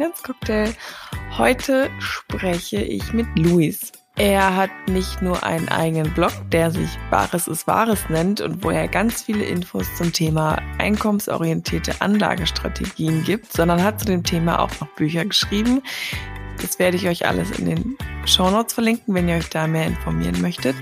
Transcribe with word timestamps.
Finanzcocktail. 0.00 0.74
Heute 1.36 1.90
spreche 1.98 2.80
ich 2.80 3.12
mit 3.12 3.26
Luis. 3.36 3.92
Er 4.16 4.56
hat 4.56 4.70
nicht 4.88 5.20
nur 5.20 5.44
einen 5.44 5.68
eigenen 5.68 6.10
Blog, 6.14 6.32
der 6.50 6.70
sich 6.70 6.88
Bares 7.10 7.46
ist 7.46 7.66
Wahres 7.66 8.08
nennt 8.08 8.40
und 8.40 8.64
wo 8.64 8.70
er 8.70 8.88
ganz 8.88 9.20
viele 9.20 9.44
Infos 9.44 9.94
zum 9.98 10.10
Thema 10.10 10.56
einkommensorientierte 10.78 12.00
Anlagestrategien 12.00 13.24
gibt, 13.24 13.52
sondern 13.52 13.84
hat 13.84 14.00
zu 14.00 14.06
dem 14.06 14.24
Thema 14.24 14.60
auch 14.60 14.70
noch 14.80 14.88
Bücher 14.94 15.26
geschrieben. 15.26 15.82
Das 16.62 16.78
werde 16.78 16.96
ich 16.96 17.06
euch 17.06 17.26
alles 17.26 17.50
in 17.58 17.66
den 17.66 17.98
Show 18.24 18.50
Notes 18.50 18.72
verlinken, 18.72 19.12
wenn 19.12 19.28
ihr 19.28 19.36
euch 19.36 19.50
da 19.50 19.66
mehr 19.66 19.86
informieren 19.86 20.40
möchtet. 20.40 20.76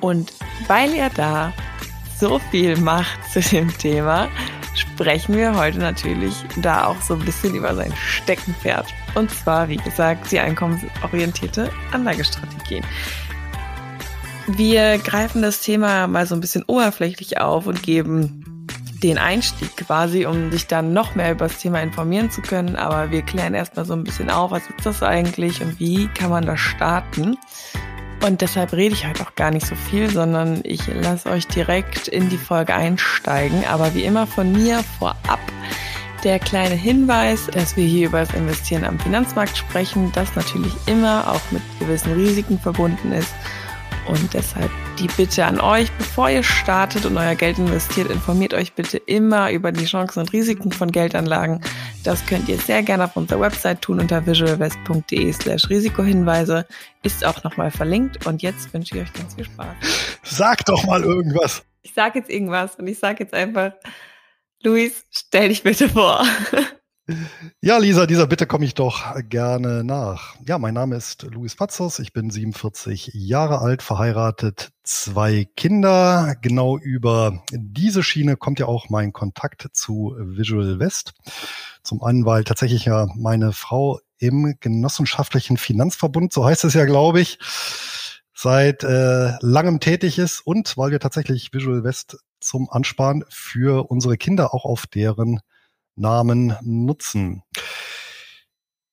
Und 0.00 0.32
weil 0.66 0.92
er 0.92 1.10
da 1.10 1.52
so 2.18 2.40
viel 2.50 2.76
macht 2.78 3.30
zu 3.32 3.40
dem 3.40 3.76
Thema, 3.78 4.28
sprechen 4.78 5.36
wir 5.36 5.56
heute 5.56 5.78
natürlich 5.78 6.34
da 6.56 6.86
auch 6.86 7.00
so 7.00 7.14
ein 7.14 7.24
bisschen 7.24 7.54
über 7.54 7.74
sein 7.74 7.92
Steckenpferd. 7.96 8.86
Und 9.14 9.30
zwar, 9.30 9.68
wie 9.68 9.76
gesagt, 9.76 10.30
die 10.30 10.38
einkommensorientierte 10.38 11.70
Anlagestrategien. 11.92 12.84
Wir 14.46 14.98
greifen 14.98 15.42
das 15.42 15.60
Thema 15.60 16.06
mal 16.06 16.26
so 16.26 16.34
ein 16.34 16.40
bisschen 16.40 16.62
oberflächlich 16.66 17.40
auf 17.40 17.66
und 17.66 17.82
geben 17.82 18.44
den 19.02 19.18
Einstieg 19.18 19.76
quasi, 19.76 20.26
um 20.26 20.50
sich 20.50 20.66
dann 20.66 20.92
noch 20.92 21.14
mehr 21.14 21.32
über 21.32 21.48
das 21.48 21.58
Thema 21.58 21.80
informieren 21.80 22.30
zu 22.30 22.42
können. 22.42 22.76
Aber 22.76 23.10
wir 23.10 23.22
klären 23.22 23.54
erstmal 23.54 23.84
so 23.84 23.92
ein 23.92 24.04
bisschen 24.04 24.30
auf, 24.30 24.50
was 24.50 24.62
ist 24.68 24.86
das 24.86 25.02
eigentlich 25.02 25.60
und 25.62 25.78
wie 25.80 26.08
kann 26.08 26.30
man 26.30 26.46
das 26.46 26.60
starten. 26.60 27.36
Und 28.24 28.40
deshalb 28.40 28.72
rede 28.72 28.94
ich 28.94 29.06
heute 29.06 29.22
auch 29.22 29.34
gar 29.34 29.50
nicht 29.50 29.66
so 29.66 29.74
viel, 29.74 30.10
sondern 30.10 30.60
ich 30.64 30.86
lasse 30.86 31.30
euch 31.30 31.46
direkt 31.46 32.08
in 32.08 32.28
die 32.28 32.38
Folge 32.38 32.74
einsteigen. 32.74 33.64
Aber 33.66 33.94
wie 33.94 34.04
immer 34.04 34.26
von 34.26 34.52
mir 34.52 34.82
vorab 34.98 35.40
der 36.24 36.38
kleine 36.38 36.74
Hinweis, 36.74 37.46
dass 37.46 37.76
wir 37.76 37.84
hier 37.84 38.08
über 38.08 38.20
das 38.20 38.34
Investieren 38.34 38.84
am 38.84 38.98
Finanzmarkt 38.98 39.56
sprechen, 39.56 40.10
das 40.12 40.34
natürlich 40.34 40.72
immer 40.86 41.30
auch 41.30 41.52
mit 41.52 41.62
gewissen 41.78 42.14
Risiken 42.14 42.58
verbunden 42.58 43.12
ist 43.12 43.32
und 44.08 44.34
deshalb 44.34 44.70
die 44.98 45.08
Bitte 45.08 45.44
an 45.44 45.60
euch, 45.60 45.90
bevor 45.92 46.30
ihr 46.30 46.42
startet 46.42 47.06
und 47.06 47.16
euer 47.16 47.34
Geld 47.34 47.58
investiert, 47.58 48.10
informiert 48.10 48.54
euch 48.54 48.72
bitte 48.72 48.98
immer 48.98 49.50
über 49.50 49.72
die 49.72 49.84
Chancen 49.84 50.20
und 50.20 50.32
Risiken 50.32 50.72
von 50.72 50.90
Geldanlagen. 50.90 51.60
Das 52.06 52.24
könnt 52.24 52.48
ihr 52.48 52.56
sehr 52.56 52.84
gerne 52.84 53.02
auf 53.02 53.16
unserer 53.16 53.40
Website 53.40 53.82
tun 53.82 53.98
unter 53.98 54.24
visualvest.de 54.24 55.32
slash 55.32 55.68
Risikohinweise. 55.68 56.64
Ist 57.02 57.24
auch 57.24 57.42
nochmal 57.42 57.72
verlinkt. 57.72 58.26
Und 58.26 58.42
jetzt 58.42 58.72
wünsche 58.72 58.94
ich 58.94 59.02
euch 59.02 59.12
ganz 59.12 59.34
viel 59.34 59.44
Spaß. 59.44 59.74
Sag 60.22 60.64
doch 60.66 60.84
mal 60.84 61.02
irgendwas. 61.02 61.64
Ich 61.82 61.94
sag 61.94 62.14
jetzt 62.14 62.30
irgendwas 62.30 62.76
und 62.76 62.86
ich 62.86 63.00
sag 63.00 63.18
jetzt 63.18 63.34
einfach, 63.34 63.72
Luis, 64.62 65.04
stell 65.10 65.48
dich 65.48 65.64
bitte 65.64 65.88
vor. 65.88 66.24
Ja, 67.60 67.78
Lisa, 67.78 68.06
dieser 68.06 68.26
Bitte 68.26 68.46
komme 68.46 68.64
ich 68.64 68.74
doch 68.74 69.14
gerne 69.28 69.84
nach. 69.84 70.34
Ja, 70.44 70.58
mein 70.58 70.74
Name 70.74 70.96
ist 70.96 71.22
Luis 71.22 71.54
Patzos. 71.54 72.00
Ich 72.00 72.12
bin 72.12 72.30
47 72.30 73.12
Jahre 73.14 73.60
alt, 73.60 73.82
verheiratet, 73.82 74.70
zwei 74.82 75.46
Kinder. 75.56 76.34
Genau 76.42 76.76
über 76.78 77.44
diese 77.52 78.02
Schiene 78.02 78.36
kommt 78.36 78.58
ja 78.58 78.66
auch 78.66 78.88
mein 78.88 79.12
Kontakt 79.12 79.68
zu 79.72 80.16
Visual 80.18 80.80
West. 80.80 81.14
Zum 81.84 82.02
einen, 82.02 82.26
weil 82.26 82.42
tatsächlich 82.42 82.86
ja 82.86 83.06
meine 83.14 83.52
Frau 83.52 84.00
im 84.18 84.56
genossenschaftlichen 84.58 85.58
Finanzverbund, 85.58 86.32
so 86.32 86.44
heißt 86.44 86.64
es 86.64 86.74
ja, 86.74 86.86
glaube 86.86 87.20
ich, 87.20 87.38
seit 88.34 88.82
äh, 88.82 89.32
langem 89.40 89.78
tätig 89.78 90.18
ist 90.18 90.40
und 90.40 90.76
weil 90.76 90.90
wir 90.90 90.98
tatsächlich 90.98 91.52
Visual 91.52 91.84
West 91.84 92.18
zum 92.40 92.68
Ansparen 92.68 93.24
für 93.28 93.88
unsere 93.90 94.16
Kinder 94.16 94.52
auch 94.52 94.64
auf 94.64 94.88
deren 94.88 95.40
Namen 95.96 96.56
nutzen. 96.62 97.42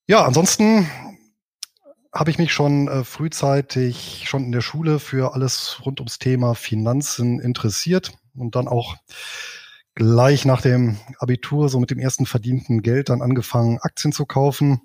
Ja, 0.08 0.26
ansonsten 0.26 0.90
habe 2.14 2.30
ich 2.30 2.38
mich 2.38 2.54
schon 2.54 2.88
äh, 2.88 3.04
frühzeitig, 3.04 4.24
schon 4.28 4.46
in 4.46 4.52
der 4.52 4.62
Schule 4.62 5.00
für 5.00 5.34
alles 5.34 5.80
rund 5.86 6.00
ums 6.00 6.20
Thema 6.20 6.54
Finanzen 6.54 7.40
interessiert 7.40 8.14
und 8.36 8.56
dann 8.56 8.68
auch 8.68 8.98
gleich 9.96 10.46
nach 10.46 10.62
dem 10.62 10.98
Abitur, 11.20 11.70
so 11.70 11.80
mit 11.80 11.92
dem 11.92 12.00
ersten 12.00 12.26
verdienten 12.26 12.82
Geld, 12.82 13.10
dann 13.10 13.22
angefangen, 13.22 13.80
Aktien 13.82 14.12
zu 14.12 14.26
kaufen. 14.26 14.82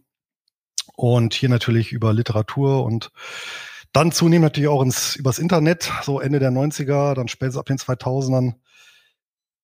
Und 0.97 1.35
hier 1.35 1.49
natürlich 1.49 1.93
über 1.93 2.13
Literatur 2.13 2.85
und 2.85 3.11
dann 3.93 4.13
zunehmend 4.13 4.45
natürlich 4.45 4.69
auch 4.69 4.83
ins, 4.83 5.17
übers 5.17 5.39
Internet, 5.39 5.91
so 6.03 6.21
Ende 6.21 6.41
der 6.41 6.51
90er, 6.51 7.15
dann 7.15 7.29
spätestens 7.29 7.61
ab 7.61 7.67
den 7.67 7.79
2000ern 7.79 8.55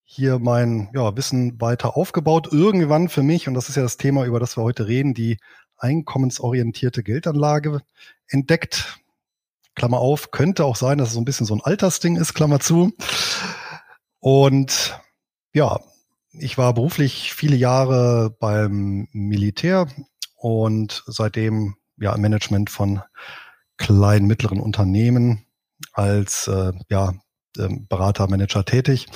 hier 0.05 0.39
mein 0.39 0.91
ja, 0.95 1.17
Wissen 1.17 1.61
weiter 1.61 1.97
aufgebaut. 1.97 2.49
Irgendwann 2.53 3.09
für 3.09 3.23
mich, 3.23 3.49
und 3.49 3.55
das 3.55 3.69
ist 3.69 3.77
ja 3.77 3.83
das 3.83 3.97
Thema, 3.97 4.25
über 4.25 4.39
das 4.39 4.57
wir 4.57 4.63
heute 4.63 4.87
reden, 4.87 5.15
die 5.15 5.39
einkommensorientierte 5.77 7.03
Geldanlage 7.03 7.81
entdeckt. 8.29 9.01
Klammer 9.75 9.99
auf, 9.99 10.31
könnte 10.31 10.65
auch 10.65 10.77
sein, 10.77 10.99
dass 10.99 11.09
es 11.09 11.15
so 11.15 11.21
ein 11.21 11.25
bisschen 11.25 11.47
so 11.47 11.55
ein 11.55 11.63
Altersding 11.63 12.17
ist, 12.17 12.35
Klammer 12.35 12.61
zu. 12.61 12.93
Und 14.21 15.01
ja, 15.53 15.81
ich 16.33 16.59
war 16.59 16.75
beruflich 16.75 17.33
viele 17.33 17.57
Jahre 17.57 18.31
beim 18.39 19.09
Militär 19.13 19.89
und 20.37 21.03
seitdem 21.07 21.77
ja 21.97 22.15
im 22.15 22.21
Management 22.21 22.71
von 22.71 23.03
kleinen, 23.77 24.27
mittleren 24.27 24.61
Unternehmen 24.61 25.45
als 25.93 26.47
äh, 26.47 26.73
ja, 26.89 27.15
ähm, 27.59 27.87
Berater, 27.89 28.29
Manager 28.29 28.65
tätig 28.65 29.07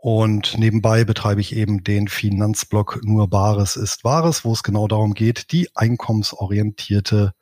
und 0.00 0.56
nebenbei 0.56 1.04
betreibe 1.04 1.40
ich 1.40 1.56
eben 1.56 1.82
den 1.82 2.06
Finanzblog 2.06 3.00
Nur 3.02 3.28
Bares 3.28 3.74
ist 3.74 4.04
Wahres, 4.04 4.44
wo 4.44 4.52
es 4.52 4.62
genau 4.62 4.86
darum 4.86 5.12
geht, 5.12 5.50
die 5.50 5.68
einkommensorientierte 5.74 7.32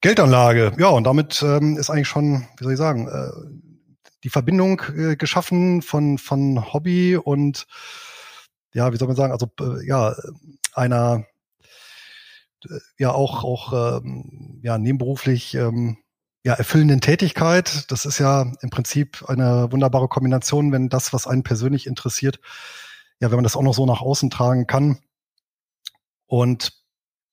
Geldanlage. 0.00 0.72
Ja, 0.78 0.88
und 0.88 1.04
damit 1.04 1.42
ähm, 1.42 1.76
ist 1.76 1.90
eigentlich 1.90 2.08
schon, 2.08 2.46
wie 2.56 2.64
soll 2.64 2.72
ich 2.72 2.78
sagen, 2.78 3.08
äh, 3.08 3.30
die 4.24 4.30
Verbindung 4.30 4.80
äh, 4.96 5.16
geschaffen 5.16 5.82
von, 5.82 6.16
von 6.16 6.72
Hobby 6.72 7.16
und 7.16 7.66
ja, 8.72 8.90
wie 8.92 8.96
soll 8.96 9.08
man 9.08 9.16
sagen, 9.16 9.32
also 9.32 9.50
äh, 9.60 9.86
ja, 9.86 10.16
einer 10.72 11.26
äh, 12.64 12.78
ja 12.98 13.12
auch 13.12 13.44
auch 13.44 14.00
ähm, 14.00 14.60
ja 14.62 14.78
nebenberuflich 14.78 15.54
ähm, 15.56 15.98
ja, 16.44 16.52
erfüllenden 16.52 17.00
Tätigkeit. 17.00 17.90
Das 17.90 18.04
ist 18.04 18.18
ja 18.18 18.52
im 18.60 18.70
Prinzip 18.70 19.24
eine 19.28 19.72
wunderbare 19.72 20.08
Kombination, 20.08 20.72
wenn 20.72 20.90
das, 20.90 21.12
was 21.12 21.26
einen 21.26 21.42
persönlich 21.42 21.86
interessiert, 21.86 22.38
ja, 23.18 23.30
wenn 23.30 23.38
man 23.38 23.44
das 23.44 23.56
auch 23.56 23.62
noch 23.62 23.74
so 23.74 23.86
nach 23.86 24.02
außen 24.02 24.30
tragen 24.30 24.66
kann. 24.66 24.98
Und 26.26 26.72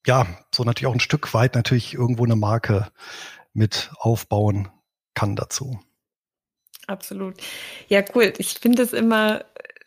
ja, 0.06 0.26
so 0.52 0.64
natürlich 0.64 0.86
auch 0.86 0.94
ein 0.94 1.00
Stück 1.00 1.34
weit 1.34 1.54
natürlich 1.54 1.94
irgendwo 1.94 2.24
eine 2.24 2.36
Marke 2.36 2.90
mit 3.52 3.90
aufbauen 3.98 4.68
kann 5.14 5.36
dazu. 5.36 5.78
Absolut. 6.86 7.34
Ja, 7.88 8.02
cool. 8.14 8.32
Ich 8.38 8.54
finde 8.54 8.82
es 8.82 8.94
immer 8.94 9.44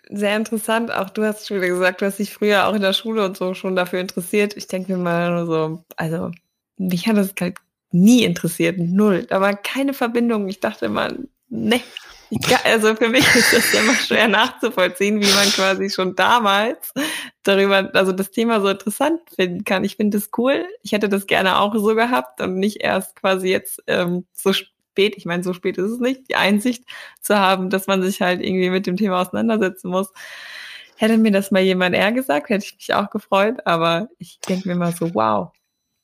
sehr 0.10 0.38
interessant. 0.38 0.92
Auch 0.92 1.10
du 1.10 1.24
hast 1.24 1.48
schon 1.48 1.60
gesagt, 1.60 2.02
du 2.02 2.06
hast 2.06 2.20
dich 2.20 2.32
früher 2.32 2.68
auch 2.68 2.74
in 2.74 2.82
der 2.82 2.94
Schule 2.94 3.26
und 3.26 3.36
so 3.36 3.56
schon 3.56 3.76
dafür 3.76 4.00
interessiert. 4.00 4.56
Ich 4.56 4.68
denke 4.68 4.96
mir 4.96 5.04
mal 5.04 5.32
nur 5.32 5.46
so, 5.48 5.84
also 5.98 6.32
mich 6.78 7.08
hat 7.08 7.18
das 7.18 7.34
halt 7.40 7.58
nie 7.96 8.24
interessiert, 8.24 8.78
null. 8.78 9.26
Da 9.30 9.42
war 9.42 9.56
keine 9.56 9.94
Verbindung. 9.94 10.48
Ich 10.50 10.60
dachte 10.60 10.86
immer, 10.86 11.14
ne. 11.50 11.82
Also 12.64 12.96
für 12.96 13.08
mich 13.08 13.24
ist 13.36 13.54
das 13.54 13.72
ja 13.72 13.80
immer 13.80 13.94
schwer 14.08 14.28
nachzuvollziehen, 14.28 15.22
wie 15.22 15.34
man 15.34 15.48
quasi 15.50 15.90
schon 15.90 16.16
damals 16.16 16.92
darüber, 17.44 17.90
also 17.94 18.12
das 18.12 18.32
Thema 18.32 18.60
so 18.60 18.68
interessant 18.68 19.22
finden 19.34 19.64
kann. 19.64 19.84
Ich 19.84 19.96
finde 19.96 20.18
das 20.18 20.30
cool. 20.38 20.66
Ich 20.82 20.92
hätte 20.92 21.08
das 21.08 21.28
gerne 21.28 21.60
auch 21.60 21.74
so 21.76 21.96
gehabt 21.96 22.42
und 22.42 22.56
nicht 22.56 22.82
erst 22.82 23.16
quasi 23.16 23.50
jetzt 23.50 23.82
ähm, 23.88 24.26
so 24.34 24.52
spät, 24.54 25.16
ich 25.16 25.26
meine, 25.26 25.44
so 25.44 25.54
spät 25.54 25.78
ist 25.78 25.92
es 25.92 26.00
nicht, 26.00 26.30
die 26.30 26.36
Einsicht 26.36 26.84
zu 27.22 27.38
haben, 27.38 27.70
dass 27.70 27.88
man 27.88 28.02
sich 28.02 28.22
halt 28.22 28.42
irgendwie 28.42 28.70
mit 28.70 28.88
dem 28.88 28.98
Thema 28.98 29.22
auseinandersetzen 29.22 29.90
muss. 29.90 30.12
Hätte 30.98 31.18
mir 31.18 31.32
das 31.32 31.52
mal 31.52 31.62
jemand 31.62 31.96
eher 31.96 32.12
gesagt, 32.12 32.50
hätte 32.50 32.66
ich 32.66 32.76
mich 32.76 32.94
auch 32.94 33.10
gefreut, 33.10 33.60
aber 33.66 34.10
ich 34.18 34.40
denke 34.40 34.68
mir 34.68 34.76
mal 34.76 34.94
so, 34.94 35.14
wow, 35.14 35.52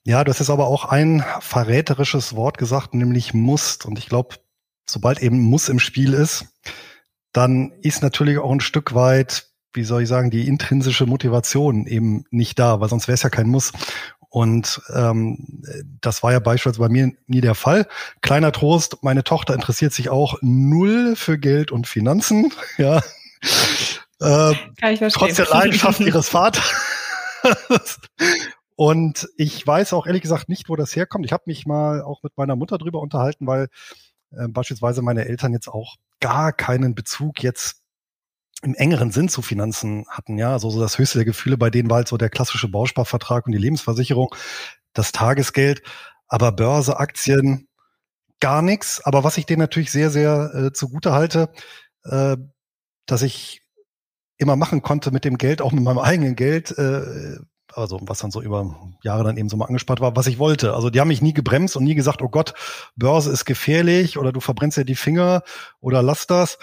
ja, 0.03 0.23
du 0.23 0.31
hast 0.31 0.39
jetzt 0.39 0.49
aber 0.49 0.67
auch 0.67 0.85
ein 0.85 1.23
verräterisches 1.39 2.35
Wort 2.35 2.57
gesagt, 2.57 2.93
nämlich 2.93 3.33
musst. 3.33 3.85
Und 3.85 3.99
ich 3.99 4.07
glaube, 4.07 4.35
sobald 4.89 5.21
eben 5.21 5.39
muss 5.39 5.69
im 5.69 5.79
Spiel 5.79 6.13
ist, 6.13 6.47
dann 7.33 7.71
ist 7.81 8.01
natürlich 8.01 8.39
auch 8.39 8.51
ein 8.51 8.61
Stück 8.61 8.93
weit, 8.93 9.47
wie 9.73 9.83
soll 9.83 10.03
ich 10.03 10.09
sagen, 10.09 10.31
die 10.31 10.47
intrinsische 10.47 11.05
Motivation 11.05 11.85
eben 11.85 12.25
nicht 12.29 12.59
da, 12.59 12.81
weil 12.81 12.89
sonst 12.89 13.07
wäre 13.07 13.13
es 13.13 13.23
ja 13.23 13.29
kein 13.29 13.47
Muss. 13.47 13.71
Und 14.29 14.81
ähm, 14.93 15.61
das 15.99 16.23
war 16.23 16.31
ja 16.31 16.39
beispielsweise 16.39 16.79
bei 16.79 16.89
mir 16.89 17.11
nie 17.27 17.41
der 17.41 17.55
Fall. 17.55 17.85
Kleiner 18.21 18.51
Trost, 18.53 19.03
meine 19.03 19.23
Tochter 19.23 19.53
interessiert 19.53 19.93
sich 19.93 20.09
auch 20.09 20.37
null 20.41 21.15
für 21.15 21.37
Geld 21.37 21.71
und 21.71 21.87
Finanzen. 21.87 22.51
Ja. 22.77 23.01
Äh, 24.19 24.53
Kann 24.79 24.93
ich 24.93 24.99
verstehen. 24.99 25.11
trotz 25.13 25.35
der 25.35 25.47
Leidenschaft 25.47 25.99
ihres 26.01 26.29
Vaters. 26.29 26.63
Und 28.81 29.29
ich 29.37 29.67
weiß 29.67 29.93
auch 29.93 30.07
ehrlich 30.07 30.23
gesagt 30.23 30.49
nicht, 30.49 30.67
wo 30.67 30.75
das 30.75 30.95
herkommt. 30.95 31.23
Ich 31.23 31.33
habe 31.33 31.43
mich 31.45 31.67
mal 31.67 32.01
auch 32.01 32.23
mit 32.23 32.35
meiner 32.35 32.55
Mutter 32.55 32.79
drüber 32.79 32.99
unterhalten, 32.99 33.45
weil 33.45 33.67
äh, 34.31 34.47
beispielsweise 34.47 35.03
meine 35.03 35.25
Eltern 35.25 35.53
jetzt 35.53 35.67
auch 35.67 35.97
gar 36.19 36.51
keinen 36.51 36.95
Bezug 36.95 37.43
jetzt 37.43 37.83
im 38.63 38.73
engeren 38.73 39.11
Sinn 39.11 39.29
zu 39.29 39.43
Finanzen 39.43 40.07
hatten, 40.09 40.39
ja, 40.39 40.53
also 40.53 40.71
so 40.71 40.79
das 40.79 40.97
höchste 40.97 41.19
der 41.19 41.25
Gefühle 41.25 41.59
bei 41.59 41.69
denen 41.69 41.91
war 41.91 41.97
halt 41.97 42.07
so 42.07 42.17
der 42.17 42.31
klassische 42.31 42.69
Bausparvertrag 42.69 43.45
und 43.45 43.51
die 43.51 43.59
Lebensversicherung, 43.59 44.33
das 44.93 45.11
Tagesgeld, 45.11 45.83
aber 46.27 46.51
Börse, 46.51 46.99
Aktien, 46.99 47.67
gar 48.39 48.63
nichts. 48.63 48.99
Aber 49.05 49.23
was 49.23 49.37
ich 49.37 49.45
denen 49.45 49.59
natürlich 49.59 49.91
sehr, 49.91 50.09
sehr 50.09 50.55
äh, 50.55 50.73
zugute 50.73 51.11
halte, 51.11 51.51
äh, 52.05 52.35
dass 53.05 53.21
ich 53.21 53.61
immer 54.37 54.55
machen 54.55 54.81
konnte 54.81 55.11
mit 55.11 55.23
dem 55.23 55.37
Geld, 55.37 55.61
auch 55.61 55.71
mit 55.71 55.83
meinem 55.83 55.99
eigenen 55.99 56.35
Geld, 56.35 56.75
äh, 56.79 57.37
also 57.73 57.99
was 58.01 58.19
dann 58.19 58.31
so 58.31 58.41
über 58.41 58.75
Jahre 59.03 59.23
dann 59.23 59.37
eben 59.37 59.49
so 59.49 59.57
mal 59.57 59.65
angespart 59.65 60.01
war, 60.01 60.15
was 60.15 60.27
ich 60.27 60.39
wollte. 60.39 60.73
Also 60.73 60.89
die 60.89 60.99
haben 60.99 61.07
mich 61.07 61.21
nie 61.21 61.33
gebremst 61.33 61.75
und 61.75 61.83
nie 61.83 61.95
gesagt, 61.95 62.21
oh 62.21 62.29
Gott, 62.29 62.53
Börse 62.95 63.31
ist 63.31 63.45
gefährlich 63.45 64.17
oder 64.17 64.31
du 64.31 64.39
verbrennst 64.39 64.77
ja 64.77 64.83
die 64.83 64.95
Finger 64.95 65.43
oder 65.79 66.01
lass 66.01 66.27
das. 66.27 66.57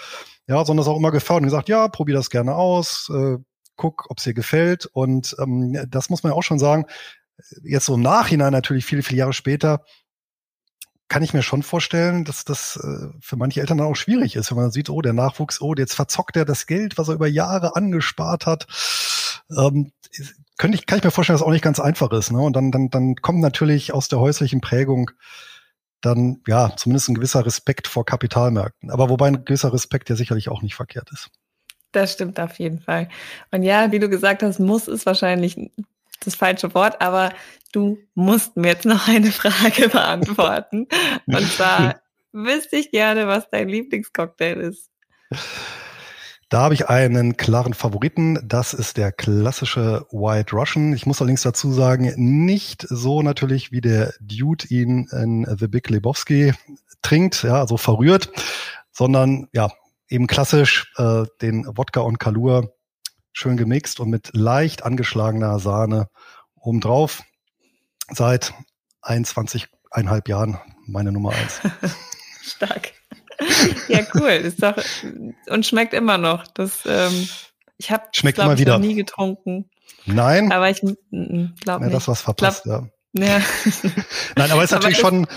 Ja, 0.47 0.65
sondern 0.65 0.81
es 0.83 0.87
auch 0.87 0.97
immer 0.97 1.11
gefördert 1.11 1.43
und 1.43 1.49
gesagt, 1.49 1.69
ja, 1.69 1.87
probier 1.89 2.15
das 2.15 2.31
gerne 2.31 2.55
aus, 2.55 3.11
äh, 3.13 3.37
guck, 3.75 4.09
ob 4.09 4.17
es 4.17 4.23
dir 4.23 4.33
gefällt. 4.33 4.87
Und 4.87 5.35
ähm, 5.39 5.77
das 5.89 6.09
muss 6.09 6.23
man 6.23 6.31
ja 6.31 6.35
auch 6.35 6.43
schon 6.43 6.57
sagen, 6.57 6.85
jetzt 7.63 7.85
so 7.85 7.95
im 7.95 8.01
Nachhinein 8.01 8.51
natürlich 8.51 8.85
viele, 8.85 9.03
viele 9.03 9.19
Jahre 9.19 9.33
später, 9.33 9.83
kann 11.07 11.23
ich 11.23 11.33
mir 11.33 11.41
schon 11.41 11.63
vorstellen, 11.63 12.23
dass 12.23 12.45
das 12.45 12.77
äh, 12.77 13.09
für 13.19 13.35
manche 13.35 13.61
Eltern 13.61 13.79
dann 13.79 13.87
auch 13.87 13.95
schwierig 13.95 14.35
ist, 14.35 14.51
wenn 14.51 14.59
man 14.59 14.71
sieht, 14.71 14.89
oh, 14.89 15.01
der 15.01 15.13
Nachwuchs, 15.13 15.59
oh, 15.59 15.73
jetzt 15.75 15.95
verzockt 15.95 16.37
er 16.37 16.45
das 16.45 16.67
Geld, 16.67 16.97
was 16.97 17.07
er 17.07 17.15
über 17.15 17.27
Jahre 17.27 17.75
angespart 17.75 18.45
hat. 18.45 18.67
Ähm, 19.57 19.91
könnte 20.59 20.77
ich, 20.77 20.85
kann 20.85 20.99
ich 20.99 21.03
mir 21.03 21.09
vorstellen, 21.09 21.35
dass 21.35 21.41
es 21.41 21.47
auch 21.47 21.51
nicht 21.51 21.63
ganz 21.63 21.79
einfach 21.79 22.11
ist. 22.11 22.31
Ne? 22.31 22.39
Und 22.39 22.53
dann, 22.53 22.69
dann, 22.69 22.89
dann 22.89 23.15
kommt 23.15 23.39
natürlich 23.39 23.93
aus 23.93 24.09
der 24.09 24.19
häuslichen 24.19 24.61
Prägung 24.61 25.09
dann 26.01 26.41
ja 26.47 26.75
zumindest 26.75 27.09
ein 27.09 27.15
gewisser 27.15 27.45
Respekt 27.45 27.87
vor 27.87 28.05
Kapitalmärkten. 28.05 28.91
Aber 28.91 29.09
wobei 29.09 29.27
ein 29.27 29.45
gewisser 29.45 29.73
Respekt 29.73 30.09
ja 30.09 30.15
sicherlich 30.15 30.49
auch 30.49 30.61
nicht 30.61 30.75
verkehrt 30.75 31.09
ist. 31.11 31.31
Das 31.93 32.13
stimmt 32.13 32.39
auf 32.39 32.59
jeden 32.59 32.79
Fall. 32.79 33.09
Und 33.51 33.63
ja, 33.63 33.91
wie 33.91 33.99
du 33.99 34.09
gesagt 34.09 34.43
hast, 34.43 34.59
muss 34.59 34.87
ist 34.87 35.05
wahrscheinlich 35.05 35.71
das 36.23 36.35
falsche 36.35 36.73
Wort, 36.73 37.01
aber 37.01 37.31
du 37.71 37.97
musst 38.13 38.57
mir 38.57 38.67
jetzt 38.67 38.85
noch 38.85 39.07
eine 39.07 39.31
Frage 39.31 39.89
beantworten. 39.89 40.87
Und 41.25 41.51
zwar 41.51 42.01
wüsste 42.33 42.75
ich 42.75 42.91
gerne, 42.91 43.27
was 43.27 43.49
dein 43.49 43.69
Lieblingscocktail 43.69 44.59
ist. 44.59 44.91
Da 46.49 46.61
habe 46.61 46.73
ich 46.73 46.89
einen 46.89 47.37
klaren 47.37 47.75
Favoriten. 47.75 48.39
Das 48.43 48.73
ist 48.73 48.97
der 48.97 49.11
klassische 49.11 50.07
White 50.11 50.55
Russian. 50.55 50.93
Ich 50.93 51.05
muss 51.05 51.21
allerdings 51.21 51.43
dazu 51.43 51.71
sagen, 51.71 52.11
nicht 52.17 52.87
so 52.89 53.21
natürlich, 53.21 53.71
wie 53.71 53.81
der 53.81 54.15
Dude 54.19 54.65
ihn 54.69 55.07
in 55.11 55.45
The 55.59 55.67
Big 55.67 55.87
Lebowski 55.89 56.53
trinkt, 57.03 57.43
ja, 57.43 57.59
also 57.59 57.77
verrührt, 57.77 58.31
sondern 58.91 59.47
ja, 59.53 59.69
eben 60.07 60.25
klassisch 60.25 60.91
äh, 60.97 61.25
den 61.39 61.65
Wodka 61.77 61.99
und 61.99 62.17
Kalur 62.17 62.73
schön 63.31 63.55
gemixt 63.55 63.99
und 63.99 64.09
mit 64.09 64.31
leicht 64.33 64.83
angeschlagener 64.83 65.59
Sahne 65.59 66.09
obendrauf. 66.55 67.21
Seit 68.11 68.55
21,5 69.03 70.27
Jahren 70.27 70.59
meine 70.87 71.11
Nummer 71.11 71.29
eins. 71.29 71.61
Stark. 72.41 72.93
Ja, 73.87 74.01
cool. 74.15 74.29
Ist 74.29 74.61
doch, 74.61 74.75
und 75.47 75.65
schmeckt 75.65 75.93
immer 75.93 76.17
noch. 76.17 76.47
Das, 76.47 76.79
ähm, 76.85 77.27
ich 77.77 77.91
habe 77.91 78.03
immer 78.23 78.57
wieder. 78.57 78.73
noch 78.73 78.85
nie 78.85 78.95
getrunken. 78.95 79.69
Nein. 80.05 80.51
Aber 80.51 80.69
ich 80.69 80.81
glaube 80.81 81.85
nicht. 81.85 81.93
das 81.93 82.07
was 82.07 82.21
verpasst, 82.21 82.63
glaub, 82.63 82.83
ja. 82.83 82.89
Ja. 83.13 83.41
Nein, 84.35 84.51
aber 84.51 84.63
ist 84.63 84.71
natürlich 84.71 84.97
schon, 84.97 85.27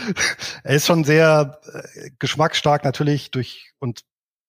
er 0.62 0.74
ist 0.74 0.86
schon 0.86 1.04
sehr 1.04 1.58
äh, 1.72 2.10
geschmacksstark 2.18 2.84
natürlich 2.84 3.30
durch 3.30 3.72
und 3.78 4.02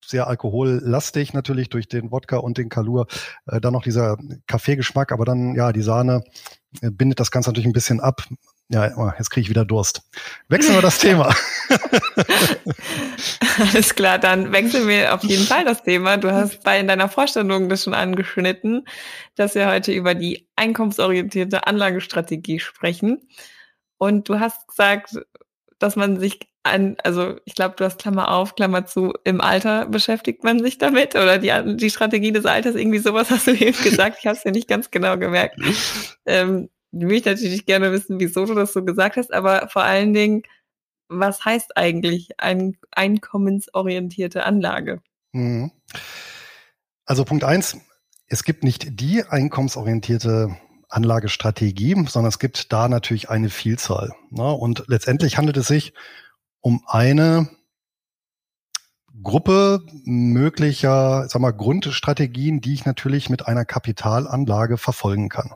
sehr 0.06 0.28
alkohollastig 0.28 1.34
natürlich 1.34 1.70
durch 1.70 1.88
den 1.88 2.12
Wodka 2.12 2.38
und 2.38 2.58
den 2.58 2.70
Kalur. 2.70 3.08
Äh, 3.46 3.62
dann 3.62 3.74
noch 3.74 3.84
dieser 3.84 4.18
Kaffeegeschmack, 4.48 5.12
aber 5.12 5.26
dann 5.26 5.56
ja 5.56 5.72
die 5.72 5.82
Sahne 5.82 6.24
äh, 6.82 6.92
bindet 6.92 7.20
das 7.20 7.32
Ganze 7.32 7.50
natürlich 7.50 7.68
ein 7.68 7.74
bisschen 7.74 8.02
ab. 8.02 8.24
Ja, 8.70 8.92
oh, 8.98 9.12
jetzt 9.18 9.30
kriege 9.30 9.44
ich 9.44 9.50
wieder 9.50 9.66
Durst. 9.66 10.02
Wechseln 10.48 10.76
wir 10.76 10.82
das 10.82 10.98
Thema. 10.98 11.36
Alles 13.60 13.94
klar, 13.94 14.18
dann 14.18 14.52
wechseln 14.52 14.88
wir 14.88 15.14
auf 15.14 15.24
jeden 15.24 15.44
Fall 15.44 15.66
das 15.66 15.84
Thema. 15.84 16.18
Du 16.18 16.32
hast 16.32 16.64
bei 16.64 16.80
in 16.80 16.88
deiner 16.88 17.10
Vorstellung 17.10 17.70
das 17.70 17.84
schon 17.84 17.94
angeschnitten, 17.94 18.88
dass 19.36 19.56
wir 19.56 19.68
heute 19.68 19.92
über 19.92 20.16
die 20.16 20.48
einkommensorientierte 20.56 21.68
Anlagestrategie 21.68 22.60
sprechen. 22.60 23.28
Und 23.98 24.30
du 24.30 24.40
hast 24.40 24.68
gesagt, 24.68 25.20
dass 25.78 25.96
man 25.96 26.20
sich 26.20 26.40
an, 26.64 26.96
also 27.04 27.36
ich 27.46 27.56
glaube, 27.56 27.76
du 27.78 27.84
hast 27.84 28.00
Klammer 28.00 28.32
auf, 28.32 28.56
Klammer 28.56 28.86
zu, 28.86 29.14
im 29.26 29.42
Alter 29.42 29.86
beschäftigt 29.86 30.44
man 30.44 30.64
sich 30.64 30.78
damit 30.78 31.16
oder 31.16 31.38
die, 31.38 31.52
die 31.76 31.90
Strategie 31.90 32.32
des 32.32 32.46
Alters, 32.46 32.76
irgendwie 32.76 33.00
sowas 33.00 33.30
hast 33.30 33.48
du 33.48 33.52
eben 33.52 33.82
gesagt, 33.84 34.18
ich 34.20 34.28
habe 34.28 34.38
es 34.38 34.44
ja 34.46 34.52
nicht 34.52 34.68
ganz 34.68 34.90
genau 34.90 35.18
gemerkt. 35.18 35.60
Ähm, 36.26 36.70
will 36.94 37.18
ich 37.18 37.26
natürlich 37.26 37.66
gerne 37.66 37.92
wissen, 37.92 38.20
wieso 38.20 38.46
du 38.46 38.54
das 38.54 38.72
so 38.72 38.84
gesagt 38.86 39.18
hast, 39.18 39.34
aber 39.34 39.68
vor 39.70 39.84
allen 39.84 40.14
Dingen, 40.14 40.44
was 41.10 41.44
heißt 41.44 41.76
eigentlich 41.76 42.30
ein 42.38 42.78
einkommensorientierte 42.92 44.46
Anlage? 44.46 45.02
Mhm. 45.32 45.72
Also 47.06 47.26
Punkt 47.26 47.44
eins, 47.44 47.78
es 48.28 48.44
gibt 48.44 48.64
nicht 48.64 49.00
die 49.02 49.24
einkommensorientierte 49.24 50.56
Anlagestrategie, 50.88 51.96
sondern 52.08 52.30
es 52.30 52.40
gibt 52.40 52.72
da 52.72 52.88
natürlich 52.88 53.30
eine 53.30 53.50
Vielzahl. 53.50 54.14
Ne? 54.30 54.52
Und 54.52 54.86
letztendlich 54.88 55.38
handelt 55.38 55.58
es 55.58 55.68
sich 55.68 55.94
um 56.62 56.84
eine 56.88 57.50
Gruppe 59.22 59.82
möglicher, 60.06 61.28
sag 61.28 61.42
mal, 61.42 61.52
Grundstrategien, 61.52 62.62
die 62.62 62.74
ich 62.74 62.86
natürlich 62.86 63.30
mit 63.30 63.48
einer 63.48 63.66
Kapitalanlage 63.66 64.78
verfolgen 64.78 65.30
kann. 65.30 65.54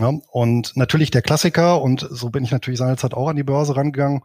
Ja, 0.00 0.12
und 0.30 0.76
natürlich 0.76 1.10
der 1.10 1.22
Klassiker, 1.22 1.82
und 1.82 2.06
so 2.10 2.30
bin 2.30 2.42
ich 2.42 2.50
natürlich 2.50 2.78
seinerzeit 2.78 3.14
auch 3.14 3.28
an 3.28 3.36
die 3.36 3.42
Börse 3.42 3.76
rangegangen, 3.76 4.22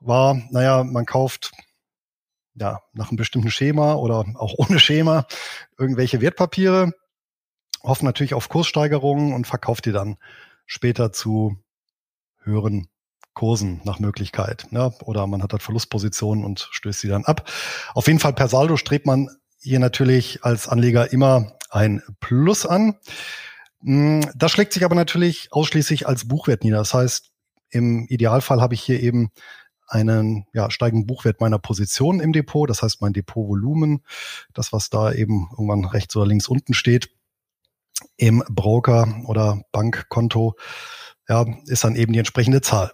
war, 0.00 0.40
naja, 0.50 0.84
man 0.84 1.06
kauft 1.06 1.52
ja 2.54 2.80
nach 2.92 3.08
einem 3.08 3.16
bestimmten 3.16 3.50
Schema 3.50 3.94
oder 3.94 4.24
auch 4.34 4.54
ohne 4.58 4.78
Schema 4.78 5.26
irgendwelche 5.78 6.20
Wertpapiere, 6.20 6.92
hofft 7.82 8.02
natürlich 8.02 8.34
auf 8.34 8.48
Kurssteigerungen 8.48 9.32
und 9.32 9.46
verkauft 9.46 9.86
die 9.86 9.92
dann 9.92 10.16
später 10.66 11.12
zu 11.12 11.56
höheren 12.42 12.88
Kursen 13.34 13.80
nach 13.84 14.00
Möglichkeit. 14.00 14.66
Ja, 14.72 14.92
oder 15.04 15.26
man 15.26 15.42
hat 15.42 15.52
halt 15.52 15.62
Verlustpositionen 15.62 16.44
und 16.44 16.68
stößt 16.70 17.00
sie 17.00 17.08
dann 17.08 17.24
ab. 17.24 17.48
Auf 17.94 18.08
jeden 18.08 18.18
Fall 18.18 18.32
per 18.32 18.48
Saldo 18.48 18.76
strebt 18.76 19.06
man 19.06 19.30
hier 19.60 19.78
natürlich 19.78 20.44
als 20.44 20.68
Anleger 20.68 21.12
immer 21.12 21.56
ein 21.70 22.02
Plus 22.20 22.66
an. 22.66 22.96
Hm, 23.82 24.28
das 24.34 24.52
schlägt 24.52 24.72
sich 24.72 24.84
aber 24.84 24.94
natürlich 24.94 25.48
ausschließlich 25.52 26.06
als 26.06 26.26
Buchwert 26.26 26.64
nieder. 26.64 26.78
Das 26.78 26.94
heißt, 26.94 27.30
im 27.70 28.06
Idealfall 28.08 28.60
habe 28.60 28.74
ich 28.74 28.82
hier 28.82 29.00
eben 29.00 29.30
einen 29.86 30.46
ja, 30.52 30.70
steigenden 30.70 31.06
Buchwert 31.06 31.40
meiner 31.40 31.58
Position 31.58 32.20
im 32.20 32.32
Depot, 32.32 32.68
das 32.68 32.82
heißt 32.82 33.00
mein 33.00 33.14
Depotvolumen, 33.14 34.04
das 34.52 34.72
was 34.72 34.90
da 34.90 35.12
eben 35.12 35.48
irgendwann 35.52 35.84
rechts 35.86 36.14
oder 36.16 36.26
links 36.26 36.48
unten 36.48 36.74
steht, 36.74 37.10
im 38.16 38.44
Broker 38.48 39.22
oder 39.26 39.62
Bankkonto 39.72 40.56
ja, 41.28 41.46
ist 41.66 41.84
dann 41.84 41.96
eben 41.96 42.12
die 42.12 42.18
entsprechende 42.18 42.60
Zahl. 42.60 42.92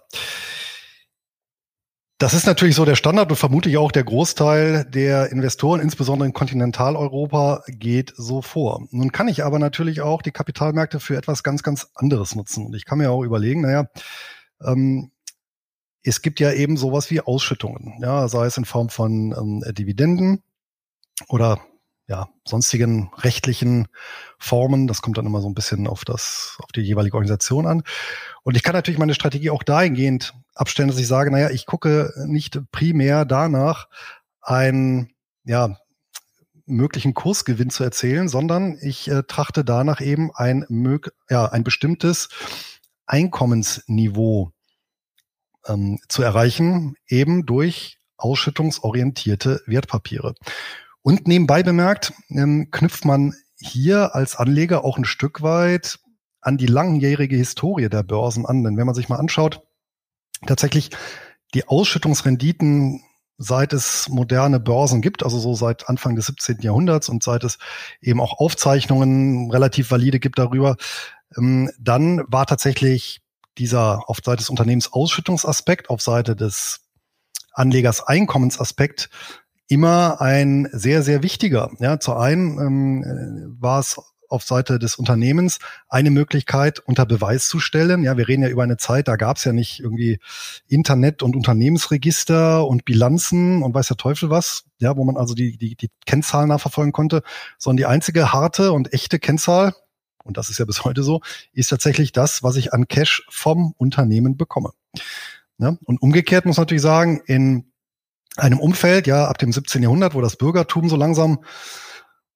Das 2.17 2.33
ist 2.33 2.45
natürlich 2.45 2.75
so 2.75 2.85
der 2.85 2.95
Standard 2.95 3.29
und 3.29 3.35
vermutlich 3.35 3.75
auch 3.75 3.91
der 3.91 4.05
Großteil 4.05 4.85
der 4.85 5.33
Investoren, 5.33 5.81
insbesondere 5.81 6.27
in 6.27 6.33
Kontinentaleuropa, 6.33 7.63
geht 7.67 8.13
so 8.15 8.41
vor. 8.41 8.87
Nun 8.91 9.11
kann 9.11 9.27
ich 9.27 9.43
aber 9.43 9.59
natürlich 9.59 9.99
auch 9.99 10.21
die 10.21 10.31
Kapitalmärkte 10.31 11.01
für 11.01 11.17
etwas 11.17 11.43
ganz, 11.43 11.61
ganz 11.61 11.89
anderes 11.93 12.33
nutzen. 12.33 12.67
Und 12.67 12.75
ich 12.75 12.85
kann 12.85 12.99
mir 12.99 13.11
auch 13.11 13.23
überlegen, 13.23 13.61
naja, 13.61 13.89
ähm, 14.63 15.11
es 16.03 16.21
gibt 16.21 16.39
ja 16.39 16.53
eben 16.53 16.77
sowas 16.77 17.11
wie 17.11 17.19
Ausschüttungen, 17.19 17.95
ja, 18.01 18.29
sei 18.29 18.45
es 18.45 18.55
in 18.55 18.63
Form 18.63 18.87
von 18.87 19.35
ähm, 19.37 19.73
Dividenden 19.73 20.41
oder 21.27 21.59
ja, 22.07 22.29
sonstigen 22.45 23.11
rechtlichen 23.17 23.87
Formen. 24.37 24.87
Das 24.87 25.01
kommt 25.01 25.17
dann 25.17 25.25
immer 25.25 25.41
so 25.41 25.49
ein 25.49 25.55
bisschen 25.55 25.85
auf 25.85 26.05
das, 26.05 26.57
auf 26.59 26.71
die 26.71 26.81
jeweilige 26.81 27.15
Organisation 27.15 27.67
an. 27.67 27.83
Und 28.43 28.55
ich 28.55 28.63
kann 28.63 28.73
natürlich 28.73 28.99
meine 28.99 29.15
Strategie 29.15 29.49
auch 29.49 29.63
dahingehend 29.63 30.33
abstellen, 30.55 30.89
dass 30.89 30.97
ich 30.97 31.07
sage, 31.07 31.31
naja, 31.31 31.49
ich 31.51 31.65
gucke 31.65 32.13
nicht 32.25 32.59
primär 32.71 33.25
danach, 33.25 33.87
einen, 34.41 35.13
ja, 35.43 35.77
möglichen 36.65 37.13
Kursgewinn 37.13 37.69
zu 37.69 37.83
erzielen, 37.83 38.27
sondern 38.27 38.77
ich 38.81 39.07
äh, 39.07 39.23
trachte 39.23 39.63
danach 39.63 40.01
eben 40.01 40.31
ein, 40.33 40.65
mög 40.69 41.13
ja, 41.29 41.45
ein 41.45 41.63
bestimmtes 41.63 42.29
Einkommensniveau 43.05 44.51
ähm, 45.67 45.99
zu 46.09 46.23
erreichen, 46.23 46.95
eben 47.07 47.45
durch 47.45 47.99
ausschüttungsorientierte 48.17 49.61
Wertpapiere. 49.67 50.33
Und 51.01 51.27
nebenbei 51.27 51.61
bemerkt, 51.61 52.13
ähm, 52.29 52.71
knüpft 52.71 53.05
man 53.05 53.35
hier 53.59 54.15
als 54.15 54.35
Anleger 54.35 54.83
auch 54.83 54.97
ein 54.97 55.05
Stück 55.05 55.41
weit 55.41 55.99
an 56.41 56.57
die 56.57 56.67
langjährige 56.67 57.35
Historie 57.35 57.89
der 57.89 58.03
Börsen 58.03 58.45
an. 58.45 58.63
Denn 58.63 58.77
wenn 58.77 58.85
man 58.85 58.95
sich 58.95 59.09
mal 59.09 59.17
anschaut, 59.17 59.61
tatsächlich 60.45 60.89
die 61.53 61.67
Ausschüttungsrenditen 61.67 63.03
seit 63.37 63.73
es 63.73 64.07
moderne 64.09 64.59
Börsen 64.59 65.01
gibt, 65.01 65.23
also 65.23 65.39
so 65.39 65.55
seit 65.55 65.89
Anfang 65.89 66.15
des 66.15 66.27
17. 66.27 66.59
Jahrhunderts 66.61 67.09
und 67.09 67.23
seit 67.23 67.43
es 67.43 67.57
eben 68.01 68.21
auch 68.21 68.39
Aufzeichnungen 68.39 69.51
relativ 69.51 69.91
valide 69.91 70.19
gibt 70.19 70.39
darüber, 70.39 70.77
ähm, 71.37 71.69
dann 71.79 72.23
war 72.27 72.45
tatsächlich 72.45 73.21
dieser 73.57 74.09
auf 74.09 74.19
Seite 74.23 74.37
des 74.37 74.49
Unternehmens 74.49 74.91
Ausschüttungsaspekt, 74.91 75.89
auf 75.89 76.01
Seite 76.01 76.35
des 76.35 76.81
Anlegers 77.51 78.05
Einkommensaspekt 78.05 79.09
immer 79.67 80.21
ein 80.21 80.67
sehr, 80.71 81.01
sehr 81.03 81.23
wichtiger. 81.23 81.71
Ja, 81.79 81.99
zu 81.99 82.15
einen 82.15 82.59
ähm, 82.59 83.57
war 83.59 83.79
es 83.79 83.99
auf 84.35 84.43
Seite 84.43 84.77
des 84.77 84.95
Unternehmens 84.95 85.59
eine 85.89 86.11
Möglichkeit 86.11 86.79
unter 86.79 87.05
Beweis 87.05 87.47
zu 87.47 87.59
stellen. 87.59 88.03
Ja, 88.03 88.17
wir 88.17 88.27
reden 88.27 88.43
ja 88.43 88.49
über 88.49 88.63
eine 88.63 88.77
Zeit, 88.77 89.07
da 89.07 89.15
gab 89.15 89.37
es 89.37 89.43
ja 89.45 89.53
nicht 89.53 89.79
irgendwie 89.79 90.19
Internet 90.67 91.23
und 91.23 91.35
Unternehmensregister 91.35 92.67
und 92.67 92.85
Bilanzen 92.85 93.63
und 93.63 93.73
weiß 93.73 93.87
der 93.87 93.97
Teufel 93.97 94.29
was, 94.29 94.65
ja, 94.77 94.95
wo 94.95 95.03
man 95.03 95.17
also 95.17 95.33
die, 95.33 95.57
die, 95.57 95.75
die 95.75 95.89
Kennzahlen 96.05 96.49
nachverfolgen 96.49 96.93
konnte, 96.93 97.23
sondern 97.57 97.77
die 97.77 97.85
einzige 97.85 98.31
harte 98.33 98.71
und 98.71 98.93
echte 98.93 99.17
Kennzahl, 99.17 99.73
und 100.23 100.37
das 100.37 100.49
ist 100.49 100.57
ja 100.57 100.65
bis 100.65 100.83
heute 100.83 101.03
so, 101.03 101.21
ist 101.53 101.69
tatsächlich 101.69 102.11
das, 102.11 102.43
was 102.43 102.55
ich 102.55 102.73
an 102.73 102.87
Cash 102.87 103.25
vom 103.29 103.73
Unternehmen 103.77 104.37
bekomme. 104.37 104.71
Ja, 105.57 105.77
und 105.85 106.01
umgekehrt 106.01 106.45
muss 106.45 106.57
man 106.57 106.63
natürlich 106.63 106.81
sagen, 106.81 107.21
in 107.25 107.71
einem 108.37 108.59
Umfeld, 108.59 109.07
ja, 109.07 109.27
ab 109.27 109.37
dem 109.37 109.51
17. 109.53 109.83
Jahrhundert, 109.83 110.13
wo 110.13 110.21
das 110.21 110.35
Bürgertum 110.35 110.89
so 110.89 110.95
langsam 110.95 111.39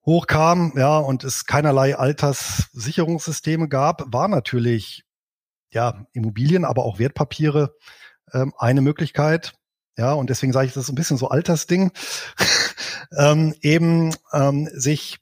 hochkam, 0.10 0.74
ja, 0.76 0.98
und 0.98 1.24
es 1.24 1.46
keinerlei 1.46 1.96
Alterssicherungssysteme 1.96 3.70
gab, 3.70 4.12
war 4.12 4.28
natürlich, 4.28 5.04
ja, 5.72 6.08
Immobilien, 6.14 6.66
aber 6.66 6.84
auch 6.84 6.98
Wertpapiere 6.98 7.76
ähm, 8.34 8.54
eine 8.58 8.82
Möglichkeit. 8.82 9.54
Ja, 9.98 10.14
und 10.14 10.32
deswegen 10.32 10.52
sage 10.52 10.66
ich, 10.66 10.74
das 10.74 10.86
ist 10.86 10.90
ein 10.90 10.96
bisschen 10.96 11.18
so 11.18 11.30
Altersding, 11.30 11.92
ähm, 13.18 13.54
eben 13.62 14.16
ähm, 14.34 14.68
sich 14.74 15.20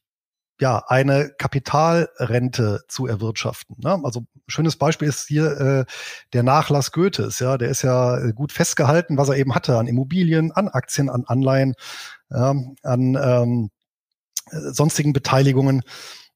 ja 0.61 0.83
eine 0.87 1.31
Kapitalrente 1.37 2.83
zu 2.87 3.07
erwirtschaften. 3.07 3.75
Ne? 3.79 3.99
Also 4.03 4.25
schönes 4.47 4.77
Beispiel 4.77 5.09
ist 5.09 5.27
hier 5.27 5.59
äh, 5.59 5.85
der 6.31 6.43
Nachlass 6.43 6.93
Goethes. 6.93 7.39
Ja, 7.39 7.57
der 7.57 7.69
ist 7.69 7.81
ja 7.81 8.31
gut 8.31 8.53
festgehalten, 8.53 9.17
was 9.17 9.29
er 9.29 9.35
eben 9.35 9.53
hatte 9.53 9.77
an 9.77 9.87
Immobilien, 9.87 10.53
an 10.53 10.69
Aktien, 10.69 11.09
an 11.09 11.25
Anleihen, 11.27 11.75
ja, 12.29 12.55
an 12.83 13.17
ähm, 13.21 13.69
sonstigen 14.51 15.13
Beteiligungen. 15.13 15.83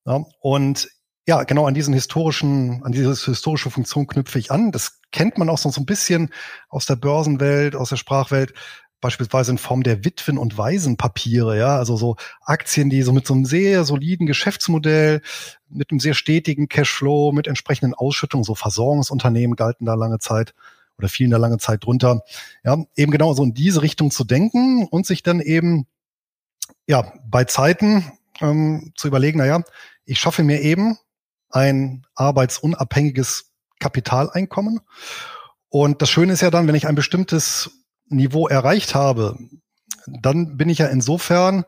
Ja, 0.06 0.24
und 0.40 0.90
ja, 1.28 1.44
genau 1.44 1.68
an 1.68 1.74
diesen 1.74 1.94
historischen, 1.94 2.84
an 2.84 2.92
diese 2.92 3.14
historische 3.14 3.70
Funktion 3.70 4.08
knüpfe 4.08 4.40
ich 4.40 4.52
an. 4.52 4.72
Das 4.72 5.00
kennt 5.12 5.38
man 5.38 5.50
auch 5.50 5.58
so 5.58 5.70
ein 5.70 5.86
bisschen 5.86 6.30
aus 6.70 6.86
der 6.86 6.96
Börsenwelt, 6.96 7.76
aus 7.76 7.90
der 7.90 7.98
Sprachwelt, 7.98 8.54
beispielsweise 9.02 9.52
in 9.52 9.58
Form 9.58 9.84
der 9.84 10.06
Witwen- 10.06 10.38
und 10.38 10.58
Waisenpapiere, 10.58 11.58
ja, 11.58 11.78
also 11.78 11.98
so 11.98 12.16
Aktien, 12.42 12.90
die 12.90 13.02
so 13.02 13.12
mit 13.12 13.26
so 13.28 13.34
einem 13.34 13.46
sehr 13.46 13.84
soliden 13.84 14.28
Geschäftsmodell, 14.28 15.22
mit 15.70 15.92
einem 15.92 16.00
sehr 16.00 16.14
stetigen 16.14 16.70
Cashflow, 16.70 17.32
mit 17.32 17.48
entsprechenden 17.48 17.94
Ausschüttungen, 17.94 18.44
so 18.44 18.56
Versorgungsunternehmen 18.56 19.56
galten 19.56 19.86
da 19.86 19.96
lange 19.96 20.20
Zeit 20.20 20.54
oder 20.98 21.10
fielen 21.10 21.32
da 21.32 21.38
lange 21.38 21.58
Zeit 21.58 21.84
drunter. 21.84 22.22
Ja, 22.64 22.78
eben 22.96 23.12
genau 23.12 23.34
so 23.34 23.44
in 23.44 23.54
diese 23.54 23.82
Richtung 23.82 24.12
zu 24.12 24.24
denken 24.24 24.88
und 24.90 25.06
sich 25.06 25.24
dann 25.24 25.40
eben 25.40 25.88
ja, 26.92 27.14
bei 27.26 27.46
Zeiten 27.46 28.12
ähm, 28.42 28.92
zu 28.98 29.08
überlegen, 29.08 29.40
na 29.40 29.46
ja, 29.46 29.64
ich 30.04 30.20
schaffe 30.20 30.44
mir 30.44 30.60
eben 30.60 30.98
ein 31.50 32.06
arbeitsunabhängiges 32.16 33.54
Kapitaleinkommen. 33.80 34.82
Und 35.70 36.02
das 36.02 36.10
Schöne 36.10 36.34
ist 36.34 36.42
ja 36.42 36.52
dann, 36.52 36.68
wenn 36.68 36.76
ich 36.76 36.88
ein 36.90 36.96
bestimmtes 36.96 37.72
Niveau 38.10 38.50
erreicht 38.50 38.94
habe, 38.94 39.38
dann 40.06 40.58
bin 40.58 40.68
ich 40.68 40.80
ja 40.80 40.88
insofern 40.88 41.64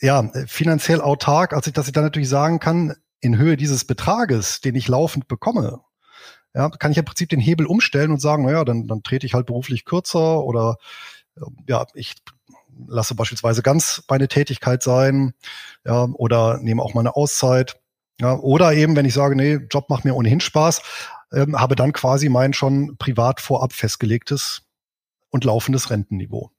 ja 0.00 0.28
finanziell 0.48 1.00
autark, 1.00 1.52
als 1.52 1.68
ich, 1.68 1.72
dass 1.72 1.86
ich 1.86 1.92
dann 1.92 2.02
natürlich 2.02 2.28
sagen 2.28 2.58
kann, 2.58 2.96
in 3.20 3.38
Höhe 3.38 3.56
dieses 3.56 3.84
Betrages, 3.84 4.60
den 4.60 4.74
ich 4.74 4.88
laufend 4.88 5.28
bekomme, 5.28 5.82
ja, 6.52 6.68
kann 6.68 6.90
ich 6.90 6.98
im 6.98 7.04
Prinzip 7.04 7.28
den 7.28 7.38
Hebel 7.38 7.66
umstellen 7.66 8.10
und 8.10 8.20
sagen, 8.20 8.44
naja, 8.44 8.64
dann, 8.64 8.88
dann 8.88 9.04
trete 9.04 9.24
ich 9.24 9.34
halt 9.34 9.46
beruflich 9.46 9.84
kürzer 9.84 10.42
oder 10.42 10.78
ja, 11.68 11.86
ich 11.94 12.16
lasse 12.88 13.14
beispielsweise 13.14 13.62
ganz 13.62 14.02
meine 14.08 14.28
Tätigkeit 14.28 14.82
sein, 14.82 15.34
ja, 15.84 16.04
oder 16.14 16.58
nehme 16.58 16.82
auch 16.82 16.94
mal 16.94 17.00
eine 17.00 17.16
Auszeit. 17.16 17.80
Ja, 18.20 18.34
oder 18.34 18.74
eben, 18.74 18.96
wenn 18.96 19.06
ich 19.06 19.14
sage, 19.14 19.34
nee, 19.34 19.54
Job 19.70 19.88
macht 19.88 20.04
mir 20.04 20.14
ohnehin 20.14 20.40
Spaß, 20.40 20.82
ähm, 21.32 21.58
habe 21.58 21.74
dann 21.74 21.92
quasi 21.92 22.28
mein 22.28 22.52
schon 22.52 22.96
privat 22.98 23.40
vorab 23.40 23.72
festgelegtes 23.72 24.62
und 25.30 25.44
laufendes 25.44 25.90
Rentenniveau. 25.90 26.50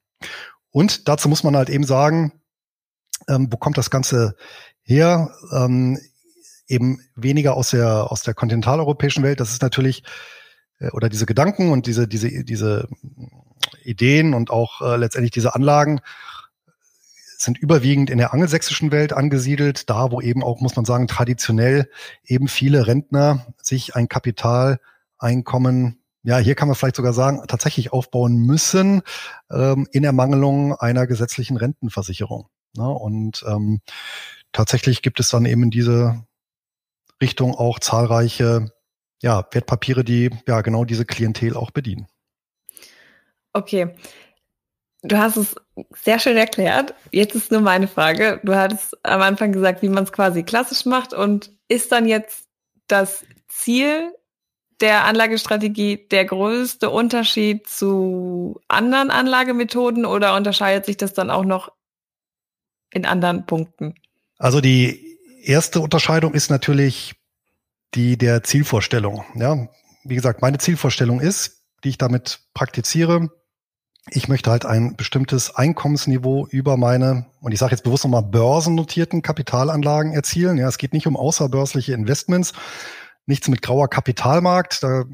Und 0.70 1.08
dazu 1.08 1.28
muss 1.28 1.44
man 1.44 1.56
halt 1.56 1.70
eben 1.70 1.84
sagen, 1.84 2.32
ähm, 3.28 3.48
wo 3.50 3.56
kommt 3.56 3.78
das 3.78 3.90
Ganze 3.90 4.34
her? 4.82 5.30
Ähm, 5.52 5.98
eben 6.66 7.00
weniger 7.14 7.54
aus 7.54 7.70
der, 7.70 8.10
aus 8.10 8.22
der 8.22 8.34
kontinentaleuropäischen 8.34 9.22
Welt. 9.22 9.40
Das 9.40 9.52
ist 9.52 9.62
natürlich, 9.62 10.02
äh, 10.78 10.90
oder 10.90 11.08
diese 11.08 11.26
Gedanken 11.26 11.70
und 11.70 11.86
diese, 11.86 12.08
diese, 12.08 12.44
diese 12.44 12.88
Ideen 13.84 14.34
und 14.34 14.50
auch 14.50 14.80
äh, 14.80 14.96
letztendlich 14.96 15.30
diese 15.30 15.54
Anlagen 15.54 16.00
sind 17.42 17.58
überwiegend 17.58 18.08
in 18.08 18.18
der 18.18 18.32
angelsächsischen 18.32 18.92
Welt 18.92 19.12
angesiedelt, 19.12 19.90
da 19.90 20.10
wo 20.10 20.20
eben 20.20 20.42
auch, 20.42 20.60
muss 20.60 20.76
man 20.76 20.84
sagen, 20.84 21.08
traditionell 21.08 21.90
eben 22.24 22.48
viele 22.48 22.86
Rentner 22.86 23.46
sich 23.60 23.96
ein 23.96 24.08
Kapitaleinkommen, 24.08 25.98
ja, 26.22 26.38
hier 26.38 26.54
kann 26.54 26.68
man 26.68 26.76
vielleicht 26.76 26.96
sogar 26.96 27.12
sagen, 27.12 27.42
tatsächlich 27.48 27.92
aufbauen 27.92 28.36
müssen 28.36 29.02
ähm, 29.50 29.88
in 29.90 30.04
Ermangelung 30.04 30.74
einer 30.76 31.06
gesetzlichen 31.08 31.56
Rentenversicherung. 31.56 32.48
Ne? 32.76 32.88
Und 32.88 33.44
ähm, 33.48 33.80
tatsächlich 34.52 35.02
gibt 35.02 35.18
es 35.18 35.28
dann 35.28 35.44
eben 35.44 35.64
in 35.64 35.70
diese 35.70 36.24
Richtung 37.20 37.54
auch 37.54 37.80
zahlreiche 37.80 38.72
ja, 39.20 39.46
Wertpapiere, 39.50 40.04
die 40.04 40.30
ja 40.46 40.60
genau 40.60 40.84
diese 40.84 41.04
Klientel 41.04 41.56
auch 41.56 41.70
bedienen. 41.70 42.06
Okay. 43.52 43.94
Du 45.02 45.18
hast 45.18 45.36
es 45.36 45.56
sehr 46.00 46.18
schön 46.18 46.36
erklärt. 46.36 46.94
Jetzt 47.10 47.34
ist 47.34 47.50
nur 47.50 47.60
meine 47.60 47.88
Frage. 47.88 48.40
Du 48.44 48.54
hattest 48.54 48.96
am 49.04 49.20
Anfang 49.20 49.52
gesagt, 49.52 49.82
wie 49.82 49.88
man 49.88 50.04
es 50.04 50.12
quasi 50.12 50.44
klassisch 50.44 50.86
macht. 50.86 51.12
Und 51.12 51.50
ist 51.68 51.90
dann 51.90 52.06
jetzt 52.06 52.46
das 52.86 53.24
Ziel 53.48 54.12
der 54.80 55.04
Anlagestrategie 55.04 56.08
der 56.08 56.24
größte 56.24 56.90
Unterschied 56.90 57.68
zu 57.68 58.60
anderen 58.68 59.10
Anlagemethoden 59.10 60.06
oder 60.06 60.36
unterscheidet 60.36 60.86
sich 60.86 60.96
das 60.96 61.14
dann 61.14 61.30
auch 61.30 61.44
noch 61.44 61.72
in 62.92 63.06
anderen 63.06 63.46
Punkten? 63.46 63.94
Also 64.38 64.60
die 64.60 65.18
erste 65.42 65.80
Unterscheidung 65.80 66.34
ist 66.34 66.50
natürlich 66.50 67.14
die 67.94 68.16
der 68.16 68.42
Zielvorstellung. 68.42 69.24
Ja, 69.34 69.68
wie 70.04 70.14
gesagt, 70.14 70.42
meine 70.42 70.58
Zielvorstellung 70.58 71.20
ist, 71.20 71.62
die 71.84 71.90
ich 71.90 71.98
damit 71.98 72.40
praktiziere, 72.54 73.30
ich 74.10 74.28
möchte 74.28 74.50
halt 74.50 74.64
ein 74.64 74.96
bestimmtes 74.96 75.54
Einkommensniveau 75.54 76.46
über 76.50 76.76
meine, 76.76 77.26
und 77.40 77.52
ich 77.52 77.58
sage 77.58 77.72
jetzt 77.72 77.84
bewusst 77.84 78.04
nochmal, 78.04 78.24
börsennotierten 78.24 79.22
Kapitalanlagen 79.22 80.12
erzielen. 80.12 80.58
Ja, 80.58 80.68
es 80.68 80.78
geht 80.78 80.92
nicht 80.92 81.06
um 81.06 81.16
außerbörsliche 81.16 81.92
Investments, 81.92 82.52
nichts 83.26 83.48
mit 83.48 83.62
grauer 83.62 83.88
Kapitalmarkt. 83.88 84.82
Da 84.82 85.04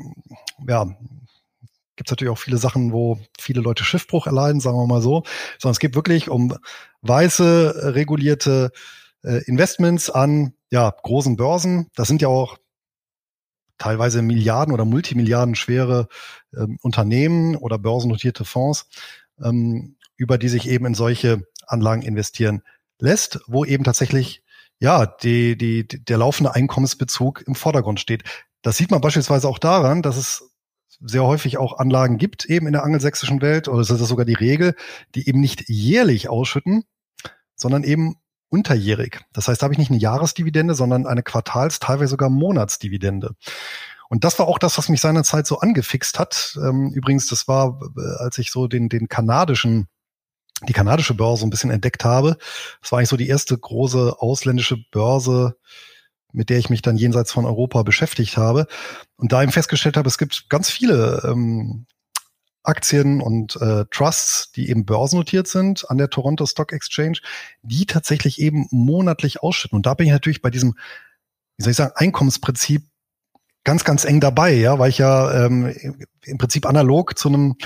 ja, 0.66 0.84
gibt 1.96 2.08
es 2.08 2.10
natürlich 2.10 2.32
auch 2.32 2.38
viele 2.38 2.56
Sachen, 2.56 2.92
wo 2.92 3.18
viele 3.38 3.60
Leute 3.60 3.84
Schiffbruch 3.84 4.26
erleiden, 4.26 4.60
sagen 4.60 4.78
wir 4.78 4.86
mal 4.86 5.02
so, 5.02 5.24
sondern 5.58 5.72
es 5.72 5.80
geht 5.80 5.94
wirklich 5.94 6.30
um 6.30 6.56
weiße, 7.02 7.94
regulierte 7.94 8.70
äh, 9.22 9.42
Investments 9.44 10.08
an 10.08 10.54
ja, 10.70 10.94
großen 11.02 11.36
Börsen. 11.36 11.88
Das 11.94 12.08
sind 12.08 12.22
ja 12.22 12.28
auch 12.28 12.56
teilweise 13.78 14.22
Milliarden 14.22 14.74
oder 14.74 14.84
Multimilliarden 14.84 15.54
schwere 15.54 16.08
ähm, 16.56 16.78
Unternehmen 16.82 17.56
oder 17.56 17.78
börsennotierte 17.78 18.44
Fonds, 18.44 18.88
ähm, 19.42 19.96
über 20.16 20.38
die 20.38 20.48
sich 20.48 20.68
eben 20.68 20.86
in 20.86 20.94
solche 20.94 21.46
Anlagen 21.66 22.02
investieren 22.02 22.62
lässt, 22.98 23.40
wo 23.46 23.64
eben 23.64 23.84
tatsächlich 23.84 24.42
ja 24.80 25.06
die, 25.06 25.56
die, 25.56 25.86
der 25.86 26.18
laufende 26.18 26.54
Einkommensbezug 26.54 27.42
im 27.46 27.54
Vordergrund 27.54 28.00
steht. 28.00 28.24
Das 28.62 28.76
sieht 28.76 28.90
man 28.90 29.00
beispielsweise 29.00 29.48
auch 29.48 29.58
daran, 29.58 30.02
dass 30.02 30.16
es 30.16 30.50
sehr 31.00 31.24
häufig 31.24 31.58
auch 31.58 31.78
Anlagen 31.78 32.18
gibt, 32.18 32.46
eben 32.46 32.66
in 32.66 32.72
der 32.72 32.82
angelsächsischen 32.82 33.40
Welt, 33.40 33.68
oder 33.68 33.78
das 33.78 33.90
ist 33.90 34.08
sogar 34.08 34.24
die 34.24 34.34
Regel, 34.34 34.74
die 35.14 35.28
eben 35.28 35.40
nicht 35.40 35.68
jährlich 35.68 36.28
ausschütten, 36.28 36.84
sondern 37.54 37.84
eben 37.84 38.16
unterjährig. 38.48 39.20
Das 39.32 39.48
heißt, 39.48 39.60
da 39.60 39.64
habe 39.64 39.74
ich 39.74 39.78
nicht 39.78 39.90
eine 39.90 39.98
Jahresdividende, 39.98 40.74
sondern 40.74 41.06
eine 41.06 41.22
Quartals-, 41.22 41.80
teilweise 41.80 42.10
sogar 42.10 42.30
Monatsdividende. 42.30 43.34
Und 44.08 44.24
das 44.24 44.38
war 44.38 44.48
auch 44.48 44.58
das, 44.58 44.78
was 44.78 44.88
mich 44.88 45.00
seinerzeit 45.00 45.46
so 45.46 45.58
angefixt 45.58 46.18
hat. 46.18 46.58
Ähm, 46.62 46.92
übrigens, 46.94 47.26
das 47.28 47.46
war, 47.46 47.80
äh, 47.96 48.22
als 48.22 48.38
ich 48.38 48.50
so 48.50 48.66
den, 48.66 48.88
den 48.88 49.08
kanadischen, 49.08 49.86
die 50.66 50.72
kanadische 50.72 51.14
Börse 51.14 51.46
ein 51.46 51.50
bisschen 51.50 51.70
entdeckt 51.70 52.04
habe. 52.04 52.38
Das 52.80 52.90
war 52.90 52.98
eigentlich 52.98 53.10
so 53.10 53.16
die 53.16 53.28
erste 53.28 53.56
große 53.56 54.16
ausländische 54.18 54.78
Börse, 54.90 55.56
mit 56.32 56.48
der 56.50 56.58
ich 56.58 56.70
mich 56.70 56.82
dann 56.82 56.96
jenseits 56.96 57.32
von 57.32 57.44
Europa 57.44 57.82
beschäftigt 57.82 58.36
habe. 58.36 58.66
Und 59.16 59.32
da 59.32 59.42
eben 59.42 59.52
festgestellt 59.52 59.96
habe, 59.96 60.08
es 60.08 60.18
gibt 60.18 60.48
ganz 60.48 60.70
viele 60.70 61.22
ähm, 61.24 61.86
Aktien 62.68 63.20
und 63.20 63.56
äh, 63.56 63.84
Trusts, 63.90 64.52
die 64.52 64.70
eben 64.70 64.84
börsennotiert 64.84 65.48
sind 65.48 65.88
an 65.90 65.98
der 65.98 66.10
Toronto 66.10 66.46
Stock 66.46 66.72
Exchange, 66.72 67.18
die 67.62 67.86
tatsächlich 67.86 68.40
eben 68.40 68.66
monatlich 68.70 69.42
ausschütten. 69.42 69.76
Und 69.76 69.86
da 69.86 69.94
bin 69.94 70.06
ich 70.06 70.12
natürlich 70.12 70.42
bei 70.42 70.50
diesem, 70.50 70.74
wie 71.56 71.64
soll 71.64 71.70
ich 71.70 71.76
sagen, 71.76 71.92
Einkommensprinzip 71.96 72.82
ganz, 73.64 73.84
ganz 73.84 74.04
eng 74.04 74.20
dabei, 74.20 74.54
ja, 74.54 74.78
weil 74.78 74.90
ich 74.90 74.98
ja 74.98 75.46
ähm, 75.46 75.74
im 76.24 76.38
Prinzip 76.38 76.64
analog 76.64 77.18
zu 77.18 77.28
einem 77.28 77.56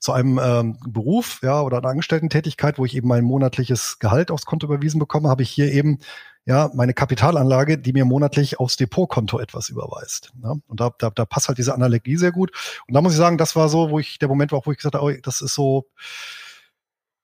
zu 0.00 0.12
einem 0.12 0.38
ähm, 0.42 0.78
Beruf, 0.86 1.40
ja, 1.42 1.62
oder 1.62 1.78
einer 1.78 1.88
Angestellten-Tätigkeit, 1.88 2.78
wo 2.78 2.84
ich 2.84 2.94
eben 2.94 3.08
mein 3.08 3.24
monatliches 3.24 3.98
Gehalt 4.00 4.30
aufs 4.30 4.44
Konto 4.44 4.66
überwiesen 4.66 4.98
bekomme, 4.98 5.30
habe 5.30 5.42
ich 5.42 5.50
hier 5.50 5.72
eben 5.72 6.00
ja 6.46 6.70
meine 6.74 6.94
Kapitalanlage, 6.94 7.78
die 7.78 7.92
mir 7.92 8.04
monatlich 8.04 8.60
aufs 8.60 8.76
Depotkonto 8.76 9.38
etwas 9.38 9.68
überweist. 9.68 10.32
Ja? 10.42 10.54
Und 10.66 10.80
da, 10.80 10.90
da, 10.98 11.10
da 11.10 11.24
passt 11.24 11.48
halt 11.48 11.58
diese 11.58 11.74
Analogie 11.74 12.16
sehr 12.16 12.32
gut. 12.32 12.52
Und 12.86 12.94
da 12.94 13.00
muss 13.00 13.12
ich 13.12 13.18
sagen, 13.18 13.38
das 13.38 13.56
war 13.56 13.68
so, 13.68 13.90
wo 13.90 13.98
ich 13.98 14.18
der 14.18 14.28
Moment 14.28 14.52
war, 14.52 14.60
wo 14.64 14.72
ich 14.72 14.78
gesagt 14.78 14.94
habe, 14.94 15.04
oh, 15.04 15.20
das 15.22 15.40
ist 15.40 15.54
so, 15.54 15.86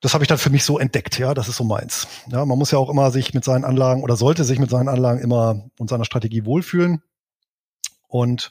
das 0.00 0.14
habe 0.14 0.24
ich 0.24 0.28
dann 0.28 0.38
für 0.38 0.50
mich 0.50 0.64
so 0.64 0.78
entdeckt, 0.78 1.18
ja, 1.18 1.34
das 1.34 1.48
ist 1.48 1.56
so 1.56 1.64
meins. 1.64 2.08
Ja, 2.28 2.44
man 2.46 2.58
muss 2.58 2.70
ja 2.70 2.78
auch 2.78 2.88
immer 2.88 3.10
sich 3.10 3.34
mit 3.34 3.44
seinen 3.44 3.64
Anlagen 3.64 4.02
oder 4.02 4.16
sollte 4.16 4.44
sich 4.44 4.58
mit 4.58 4.70
seinen 4.70 4.88
Anlagen 4.88 5.20
immer 5.20 5.68
und 5.78 5.90
seiner 5.90 6.06
Strategie 6.06 6.46
wohlfühlen. 6.46 7.02
Und 8.08 8.50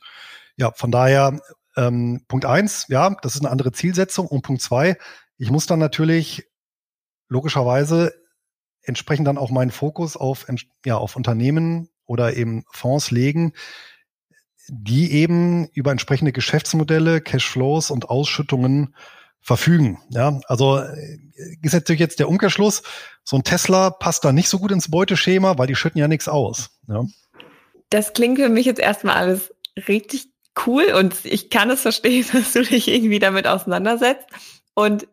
ja, 0.56 0.72
von 0.74 0.92
daher, 0.92 1.42
ähm, 1.76 2.24
Punkt 2.28 2.46
eins, 2.46 2.86
ja, 2.90 3.16
das 3.22 3.36
ist 3.36 3.42
eine 3.42 3.50
andere 3.50 3.72
Zielsetzung. 3.72 4.28
Und 4.28 4.44
Punkt 4.44 4.62
zwei, 4.62 4.98
ich 5.38 5.50
muss 5.50 5.66
dann 5.66 5.80
natürlich 5.80 6.48
logischerweise 7.30 8.14
entsprechend 8.84 9.28
dann 9.28 9.38
auch 9.38 9.52
meinen 9.52 9.72
Fokus 9.72 10.18
auf, 10.18 10.48
ja, 10.86 10.98
auf 10.98 11.16
Unternehmen 11.16 11.90
oder 12.06 12.36
eben 12.36 12.64
Fonds 12.72 13.12
legen, 13.12 13.54
die 14.68 15.12
eben 15.14 15.68
über 15.74 15.92
entsprechende 15.92 16.32
Geschäftsmodelle, 16.32 17.22
Cashflows 17.22 17.92
und 17.92 18.10
Ausschüttungen 18.10 18.96
verfügen. 19.42 20.00
Ja, 20.10 20.40
also 20.48 20.80
äh, 20.80 21.18
ist 21.62 21.74
natürlich 21.74 22.00
jetzt 22.00 22.20
der 22.20 22.30
Umkehrschluss. 22.30 22.84
So 23.24 23.38
ein 23.38 23.44
Tesla 23.44 23.90
passt 23.90 24.26
da 24.26 24.32
nicht 24.32 24.50
so 24.50 24.60
gut 24.60 24.72
ins 24.72 24.92
Beuteschema, 24.92 25.58
weil 25.58 25.68
die 25.68 25.76
schütten 25.76 26.00
ja 26.00 26.08
nichts 26.08 26.28
aus. 26.28 26.72
Ja. 26.88 27.06
Das 27.90 28.14
klingt 28.14 28.38
für 28.38 28.50
mich 28.50 28.66
jetzt 28.66 28.80
erstmal 28.80 29.16
alles 29.16 29.54
richtig 29.88 30.30
cool 30.66 30.94
und 30.94 31.16
ich 31.24 31.50
kann 31.50 31.70
es 31.70 31.82
verstehen, 31.82 32.26
dass 32.34 32.54
du 32.54 32.64
dich 32.64 32.88
irgendwie 32.88 33.20
damit 33.20 33.48
auseinandersetzt 33.48 34.28
und 34.74 35.08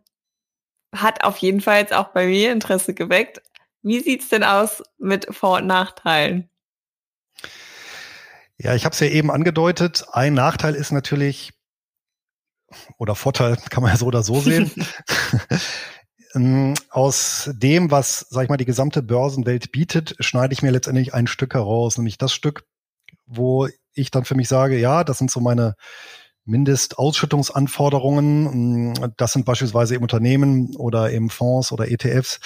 hat 0.94 1.24
auf 1.24 1.36
jeden 1.38 1.60
Fall 1.60 1.80
jetzt 1.80 1.92
auch 1.92 2.08
bei 2.08 2.26
mir 2.26 2.52
Interesse 2.52 2.94
geweckt. 2.94 3.42
Wie 3.86 4.00
sieht's 4.00 4.28
denn 4.30 4.42
aus 4.42 4.82
mit 4.98 5.28
Vor- 5.30 5.58
und 5.58 5.68
Nachteilen? 5.68 6.50
Ja, 8.58 8.74
ich 8.74 8.84
habe 8.84 8.92
es 8.92 8.98
ja 8.98 9.06
eben 9.06 9.30
angedeutet. 9.30 10.04
Ein 10.10 10.34
Nachteil 10.34 10.74
ist 10.74 10.90
natürlich, 10.90 11.52
oder 12.98 13.14
Vorteil 13.14 13.56
kann 13.70 13.84
man 13.84 13.92
ja 13.92 13.96
so 13.96 14.06
oder 14.06 14.24
so 14.24 14.40
sehen. 14.40 14.72
Ähm, 16.34 16.74
aus 16.90 17.48
dem, 17.54 17.90
was, 17.90 18.26
sag 18.28 18.42
ich 18.42 18.50
mal, 18.50 18.58
die 18.58 18.66
gesamte 18.66 19.00
Börsenwelt 19.00 19.72
bietet, 19.72 20.16
schneide 20.20 20.52
ich 20.52 20.60
mir 20.60 20.70
letztendlich 20.70 21.14
ein 21.14 21.28
Stück 21.28 21.54
heraus, 21.54 21.96
nämlich 21.96 22.18
das 22.18 22.34
Stück, 22.34 22.66
wo 23.24 23.68
ich 23.94 24.10
dann 24.10 24.26
für 24.26 24.34
mich 24.34 24.48
sage, 24.48 24.76
ja, 24.76 25.02
das 25.02 25.16
sind 25.16 25.30
so 25.30 25.40
meine 25.40 25.76
Mindestausschüttungsanforderungen. 26.44 28.92
Das 29.16 29.32
sind 29.32 29.46
beispielsweise 29.46 29.94
eben 29.94 30.02
Unternehmen 30.02 30.76
oder 30.76 31.10
eben 31.10 31.30
Fonds 31.30 31.72
oder 31.72 31.90
ETFs, 31.90 32.38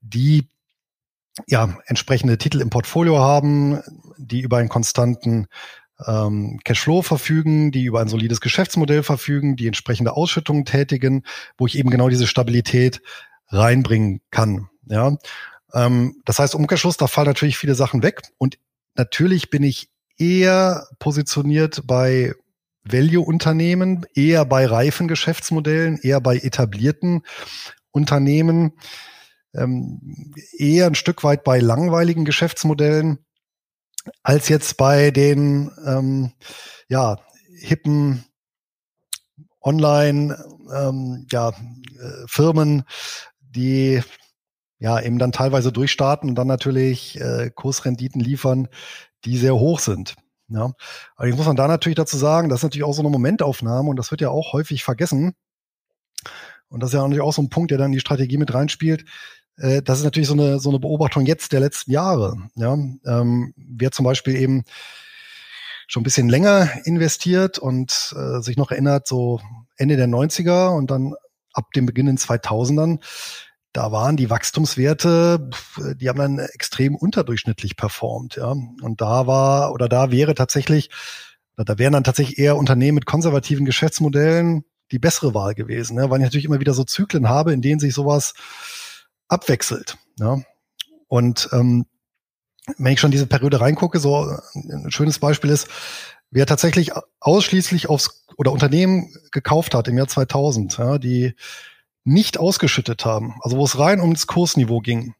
die 0.00 0.48
ja 1.46 1.76
entsprechende 1.86 2.38
Titel 2.38 2.60
im 2.60 2.70
Portfolio 2.70 3.18
haben, 3.18 3.80
die 4.16 4.40
über 4.40 4.58
einen 4.58 4.68
konstanten 4.68 5.46
ähm, 6.06 6.60
Cashflow 6.64 7.02
verfügen, 7.02 7.70
die 7.72 7.84
über 7.84 8.00
ein 8.00 8.08
solides 8.08 8.40
Geschäftsmodell 8.40 9.02
verfügen, 9.02 9.56
die 9.56 9.66
entsprechende 9.66 10.12
Ausschüttungen 10.12 10.64
tätigen, 10.64 11.24
wo 11.56 11.66
ich 11.66 11.78
eben 11.78 11.90
genau 11.90 12.08
diese 12.08 12.26
Stabilität 12.26 13.00
reinbringen 13.48 14.20
kann. 14.30 14.68
Ja, 14.86 15.16
ähm, 15.72 16.20
das 16.24 16.38
heißt, 16.38 16.54
Umkehrschluss, 16.54 16.96
da 16.96 17.06
fallen 17.06 17.28
natürlich 17.28 17.58
viele 17.58 17.74
Sachen 17.74 18.02
weg 18.02 18.22
und 18.38 18.58
natürlich 18.94 19.50
bin 19.50 19.62
ich 19.62 19.90
eher 20.18 20.86
positioniert 20.98 21.82
bei 21.86 22.34
Value-Unternehmen, 22.84 24.06
eher 24.14 24.44
bei 24.44 24.66
reifen 24.66 25.08
Geschäftsmodellen, 25.08 25.98
eher 25.98 26.20
bei 26.20 26.36
etablierten 26.36 27.22
Unternehmen, 27.90 28.72
ähm, 29.56 30.32
eher 30.56 30.86
ein 30.86 30.94
Stück 30.94 31.24
weit 31.24 31.44
bei 31.44 31.58
langweiligen 31.58 32.24
Geschäftsmodellen 32.24 33.18
als 34.22 34.48
jetzt 34.48 34.76
bei 34.76 35.10
den 35.10 35.70
ähm, 35.84 36.32
ja 36.88 37.18
hippen 37.58 38.24
Online 39.66 40.38
ähm, 40.72 41.26
ja, 41.30 41.48
äh, 41.48 42.26
Firmen, 42.26 42.84
die 43.40 44.00
ja 44.78 45.00
eben 45.00 45.18
dann 45.18 45.32
teilweise 45.32 45.72
durchstarten 45.72 46.28
und 46.28 46.36
dann 46.36 46.46
natürlich 46.46 47.20
äh, 47.20 47.50
Kursrenditen 47.52 48.20
liefern, 48.20 48.68
die 49.24 49.38
sehr 49.38 49.56
hoch 49.56 49.80
sind. 49.80 50.14
Ja, 50.48 50.72
aber 51.16 51.26
jetzt 51.26 51.36
muss 51.36 51.46
man 51.46 51.56
da 51.56 51.66
natürlich 51.66 51.96
dazu 51.96 52.16
sagen, 52.16 52.48
das 52.48 52.60
ist 52.60 52.62
natürlich 52.62 52.84
auch 52.84 52.94
so 52.94 53.02
eine 53.02 53.10
Momentaufnahme 53.10 53.90
und 53.90 53.96
das 53.96 54.12
wird 54.12 54.20
ja 54.20 54.30
auch 54.30 54.52
häufig 54.52 54.84
vergessen. 54.84 55.34
Und 56.68 56.80
das 56.80 56.90
ist 56.90 56.94
ja 56.94 57.02
natürlich 57.02 57.22
auch 57.22 57.32
so 57.32 57.42
ein 57.42 57.50
Punkt, 57.50 57.72
der 57.72 57.78
dann 57.78 57.86
in 57.86 57.92
die 57.92 58.00
Strategie 58.00 58.38
mit 58.38 58.54
reinspielt. 58.54 59.04
Äh, 59.58 59.82
das 59.82 59.98
ist 59.98 60.04
natürlich 60.04 60.28
so 60.28 60.34
eine, 60.34 60.58
so 60.58 60.70
eine 60.70 60.78
Beobachtung 60.78 61.26
jetzt 61.26 61.52
der 61.52 61.60
letzten 61.60 61.90
Jahre. 61.90 62.36
Ja, 62.54 62.74
ähm, 62.74 63.54
wer 63.56 63.92
zum 63.92 64.04
Beispiel 64.04 64.36
eben 64.36 64.64
schon 65.88 66.00
ein 66.00 66.04
bisschen 66.04 66.28
länger 66.28 66.68
investiert 66.84 67.58
und 67.58 68.14
äh, 68.16 68.40
sich 68.40 68.56
noch 68.56 68.70
erinnert, 68.70 69.06
so 69.06 69.40
Ende 69.76 69.96
der 69.96 70.08
90er 70.08 70.74
und 70.76 70.90
dann 70.90 71.14
ab 71.52 71.72
dem 71.72 71.86
Beginn 71.86 72.08
in 72.08 72.18
2000ern, 72.18 72.98
da 73.72 73.92
waren 73.92 74.16
die 74.16 74.30
Wachstumswerte, 74.30 75.50
die 75.96 76.08
haben 76.08 76.18
dann 76.18 76.38
extrem 76.38 76.96
unterdurchschnittlich 76.96 77.76
performt, 77.76 78.36
ja. 78.36 78.50
Und 78.50 79.00
da 79.00 79.26
war 79.26 79.72
oder 79.72 79.88
da 79.88 80.10
wäre 80.10 80.34
tatsächlich, 80.34 80.90
da 81.56 81.78
wären 81.78 81.92
dann 81.92 82.04
tatsächlich 82.04 82.38
eher 82.38 82.56
Unternehmen 82.56 82.96
mit 82.96 83.06
konservativen 83.06 83.66
Geschäftsmodellen 83.66 84.64
die 84.92 84.98
bessere 84.98 85.34
Wahl 85.34 85.54
gewesen, 85.54 85.96
ne? 85.96 86.08
weil 86.10 86.20
ich 86.20 86.24
natürlich 86.24 86.44
immer 86.44 86.60
wieder 86.60 86.74
so 86.74 86.84
Zyklen 86.84 87.28
habe, 87.28 87.52
in 87.52 87.60
denen 87.60 87.80
sich 87.80 87.92
sowas 87.92 88.34
abwechselt. 89.28 89.98
Ja. 90.18 90.40
Und 91.08 91.48
ähm, 91.52 91.86
wenn 92.78 92.92
ich 92.92 93.00
schon 93.00 93.10
diese 93.10 93.26
Periode 93.26 93.60
reingucke, 93.60 94.00
so 94.00 94.36
ein 94.54 94.90
schönes 94.90 95.18
Beispiel 95.18 95.50
ist, 95.50 95.68
wer 96.30 96.46
tatsächlich 96.46 96.92
ausschließlich 97.20 97.88
aufs 97.88 98.24
oder 98.36 98.52
Unternehmen 98.52 99.14
gekauft 99.30 99.74
hat 99.74 99.88
im 99.88 99.96
Jahr 99.96 100.08
2000, 100.08 100.78
ja, 100.78 100.98
die 100.98 101.34
nicht 102.04 102.38
ausgeschüttet 102.38 103.04
haben, 103.04 103.34
also 103.40 103.56
wo 103.56 103.64
es 103.64 103.78
rein 103.78 104.00
ums 104.00 104.26
Kursniveau 104.26 104.80
ging. 104.80 105.14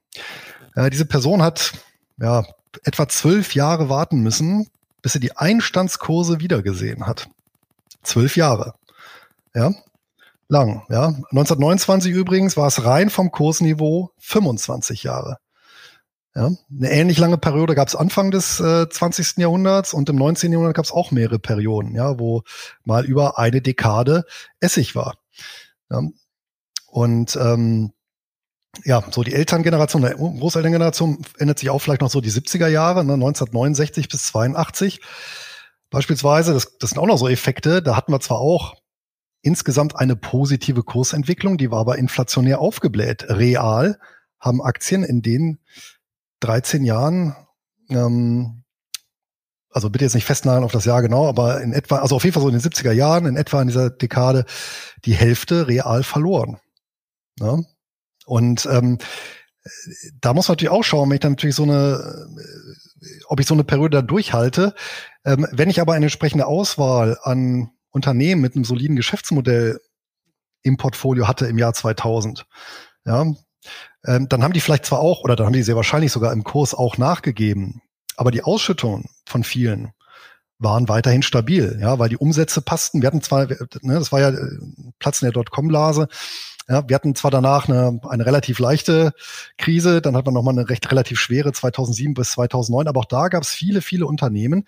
Äh, 0.75 0.91
diese 0.91 1.07
Person 1.07 1.43
hat 1.43 1.73
ja 2.19 2.45
etwa 2.85 3.09
zwölf 3.09 3.55
Jahre 3.55 3.89
warten 3.89 4.21
müssen, 4.21 4.69
bis 5.03 5.13
sie 5.13 5.21
die 5.21 5.37
Einstandskurse 5.37 6.41
wiedergesehen 6.41 7.07
hat. 7.07 7.29
Zwölf 8.03 8.37
Jahre. 8.37 8.75
Ja, 9.55 9.73
lang. 10.49 10.83
Ja, 10.91 11.07
1929 11.07 12.13
übrigens 12.13 12.57
war 12.57 12.69
es 12.69 12.85
rein 12.85 13.11
vom 13.11 13.31
Kursniveau 13.31 14.11
25 14.19 15.03
Jahre. 15.03 15.39
Ja, 16.35 16.51
eine 16.71 16.91
ähnlich 16.91 17.17
lange 17.19 17.39
Periode 17.39 17.75
gab 17.75 17.89
es 17.89 17.97
Anfang 17.97 18.31
des 18.31 18.61
äh, 18.61 18.89
20. 18.89 19.39
Jahrhunderts 19.39 19.95
und 19.95 20.09
im 20.11 20.17
19. 20.17 20.53
Jahrhundert 20.53 20.77
gab 20.77 20.85
es 20.85 20.93
auch 20.93 21.11
mehrere 21.11 21.39
Perioden, 21.39 21.95
ja, 21.95 22.19
wo 22.19 22.43
mal 22.85 23.07
über 23.07 23.39
eine 23.39 23.63
Dekade 23.63 24.25
Essig 24.61 24.95
war. 24.95 25.17
Ja, 25.91 26.03
und 26.89 27.37
ähm, 27.37 27.93
ja, 28.85 29.03
so 29.11 29.23
die 29.23 29.33
Elterngeneration, 29.33 30.03
der 30.03 30.15
Großelterngeneration 30.15 31.25
ändert 31.39 31.59
sich 31.59 31.71
auch 31.71 31.79
vielleicht 31.79 32.03
noch 32.03 32.11
so 32.11 32.21
die 32.21 32.31
70er 32.31 32.69
Jahre, 32.69 33.05
ne, 33.05 33.15
1969 33.15 34.09
bis 34.09 34.27
82. 34.27 35.01
Beispielsweise, 35.89 36.53
das, 36.53 36.77
das 36.79 36.91
sind 36.91 36.99
auch 36.99 37.07
noch 37.07 37.17
so 37.17 37.29
Effekte, 37.29 37.83
da 37.83 37.97
hatten 37.97 38.13
wir 38.13 38.21
zwar 38.21 38.41
auch 38.41 38.75
insgesamt 39.47 39.97
eine 39.97 40.17
positive 40.17 40.83
Kursentwicklung, 40.83 41.57
die 41.57 41.71
war 41.71 41.79
aber 41.79 41.99
inflationär 41.99 42.59
aufgebläht. 42.61 43.27
Real 43.29 43.99
haben 44.41 44.61
Aktien 44.61 45.05
in 45.05 45.23
den 45.23 45.59
13 46.41 46.85
Jahren, 46.85 47.37
ähm, 47.89 48.65
also 49.71 49.89
bitte 49.89 50.05
jetzt 50.05 50.15
nicht 50.15 50.25
festnageln 50.25 50.65
auf 50.65 50.73
das 50.73 50.85
Jahr 50.85 51.01
genau, 51.01 51.29
aber 51.29 51.61
in 51.63 51.73
etwa, 51.73 51.99
also 51.99 52.17
auf 52.17 52.25
jeden 52.25 52.35
Fall 52.35 52.43
so 52.43 52.49
in 52.49 52.59
den 52.59 52.61
70er 52.61 52.91
Jahren, 52.93 53.27
in 53.27 53.37
etwa 53.37 53.63
in 53.63 53.69
dieser 53.69 53.89
Dekade, 53.89 54.47
die 55.05 55.15
Hälfte 55.15 55.69
real 55.69 56.03
verloren. 56.03 56.59
Ja? 57.39 57.61
Und 58.27 58.67
ähm, 58.67 58.99
da 60.21 60.35
muss 60.35 60.49
man 60.49 60.55
natürlich 60.55 60.73
auch 60.73 60.83
schauen, 60.83 61.09
wenn 61.09 61.17
ich 61.17 61.21
dann 61.21 61.33
natürlich 61.33 61.57
so 61.57 61.63
eine, 61.63 62.27
ob 63.29 63.39
ich 63.39 63.47
so 63.47 63.55
eine 63.55 63.65
Periode 63.65 63.99
da 63.99 64.03
durchhalte. 64.03 64.75
Ähm, 65.25 65.47
wenn 65.53 65.71
ich 65.71 65.81
aber 65.81 65.93
eine 65.95 66.07
entsprechende 66.07 66.47
Auswahl 66.47 67.19
an 67.23 67.71
Unternehmen 67.97 68.41
mit 68.41 68.55
einem 68.55 68.65
soliden 68.65 68.95
Geschäftsmodell 68.95 69.81
im 70.63 70.77
Portfolio 70.77 71.27
hatte 71.27 71.47
im 71.47 71.59
Jahr 71.59 71.75
2000, 71.75 72.47
ja, 73.05 73.27
ähm, 74.05 74.29
dann 74.29 74.43
haben 74.43 74.53
die 74.53 74.61
vielleicht 74.61 74.87
zwar 74.87 75.01
auch, 75.01 75.23
oder 75.23 75.35
dann 75.35 75.47
haben 75.47 75.53
die 75.53 75.63
sehr 75.63 75.77
wahrscheinlich 75.77 76.13
sogar 76.13 76.33
im 76.33 76.45
Kurs 76.45 76.75
auch 76.75 76.99
nachgegeben, 76.99 77.83
aber 78.17 78.31
die 78.31 78.43
Ausschüttungen 78.43 79.07
von 79.27 79.43
vielen 79.43 79.93
waren 80.59 80.89
weiterhin 80.89 81.23
stabil, 81.23 81.79
ja, 81.81 81.99
weil 81.99 82.09
die 82.09 82.17
Umsätze 82.17 82.63
passten. 82.63 83.03
Wir 83.03 83.09
hatten 83.09 83.23
zwar, 83.23 83.47
ne, 83.47 83.59
das 83.83 84.13
war 84.13 84.21
ja 84.21 84.31
äh, 84.31 84.59
Platz 84.99 85.21
in 85.21 85.27
der 85.27 85.33
Dotcom-Blase, 85.33 86.09
ja, 86.69 86.89
wir 86.89 86.95
hatten 86.95 87.15
zwar 87.15 87.31
danach 87.31 87.69
eine, 87.69 88.01
eine 88.09 88.27
relativ 88.27 88.59
leichte 88.59 89.13
Krise, 89.57 90.03
dann 90.03 90.17
hat 90.17 90.25
man 90.25 90.35
nochmal 90.35 90.55
eine 90.59 90.69
recht 90.69 90.91
relativ 90.91 91.21
schwere 91.21 91.53
2007 91.53 92.15
bis 92.15 92.33
2009, 92.33 92.89
aber 92.89 93.01
auch 93.01 93.05
da 93.05 93.29
gab 93.29 93.43
es 93.43 93.51
viele, 93.51 93.81
viele 93.81 94.07
Unternehmen, 94.07 94.65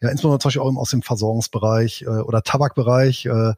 ja, 0.00 0.08
insbesondere 0.08 0.38
zum 0.38 0.48
Beispiel 0.48 0.62
auch 0.62 0.76
aus 0.76 0.90
dem 0.90 1.02
Versorgungsbereich 1.02 2.02
äh, 2.02 2.06
oder 2.06 2.42
Tabakbereich 2.42 3.26
äh, 3.26 3.52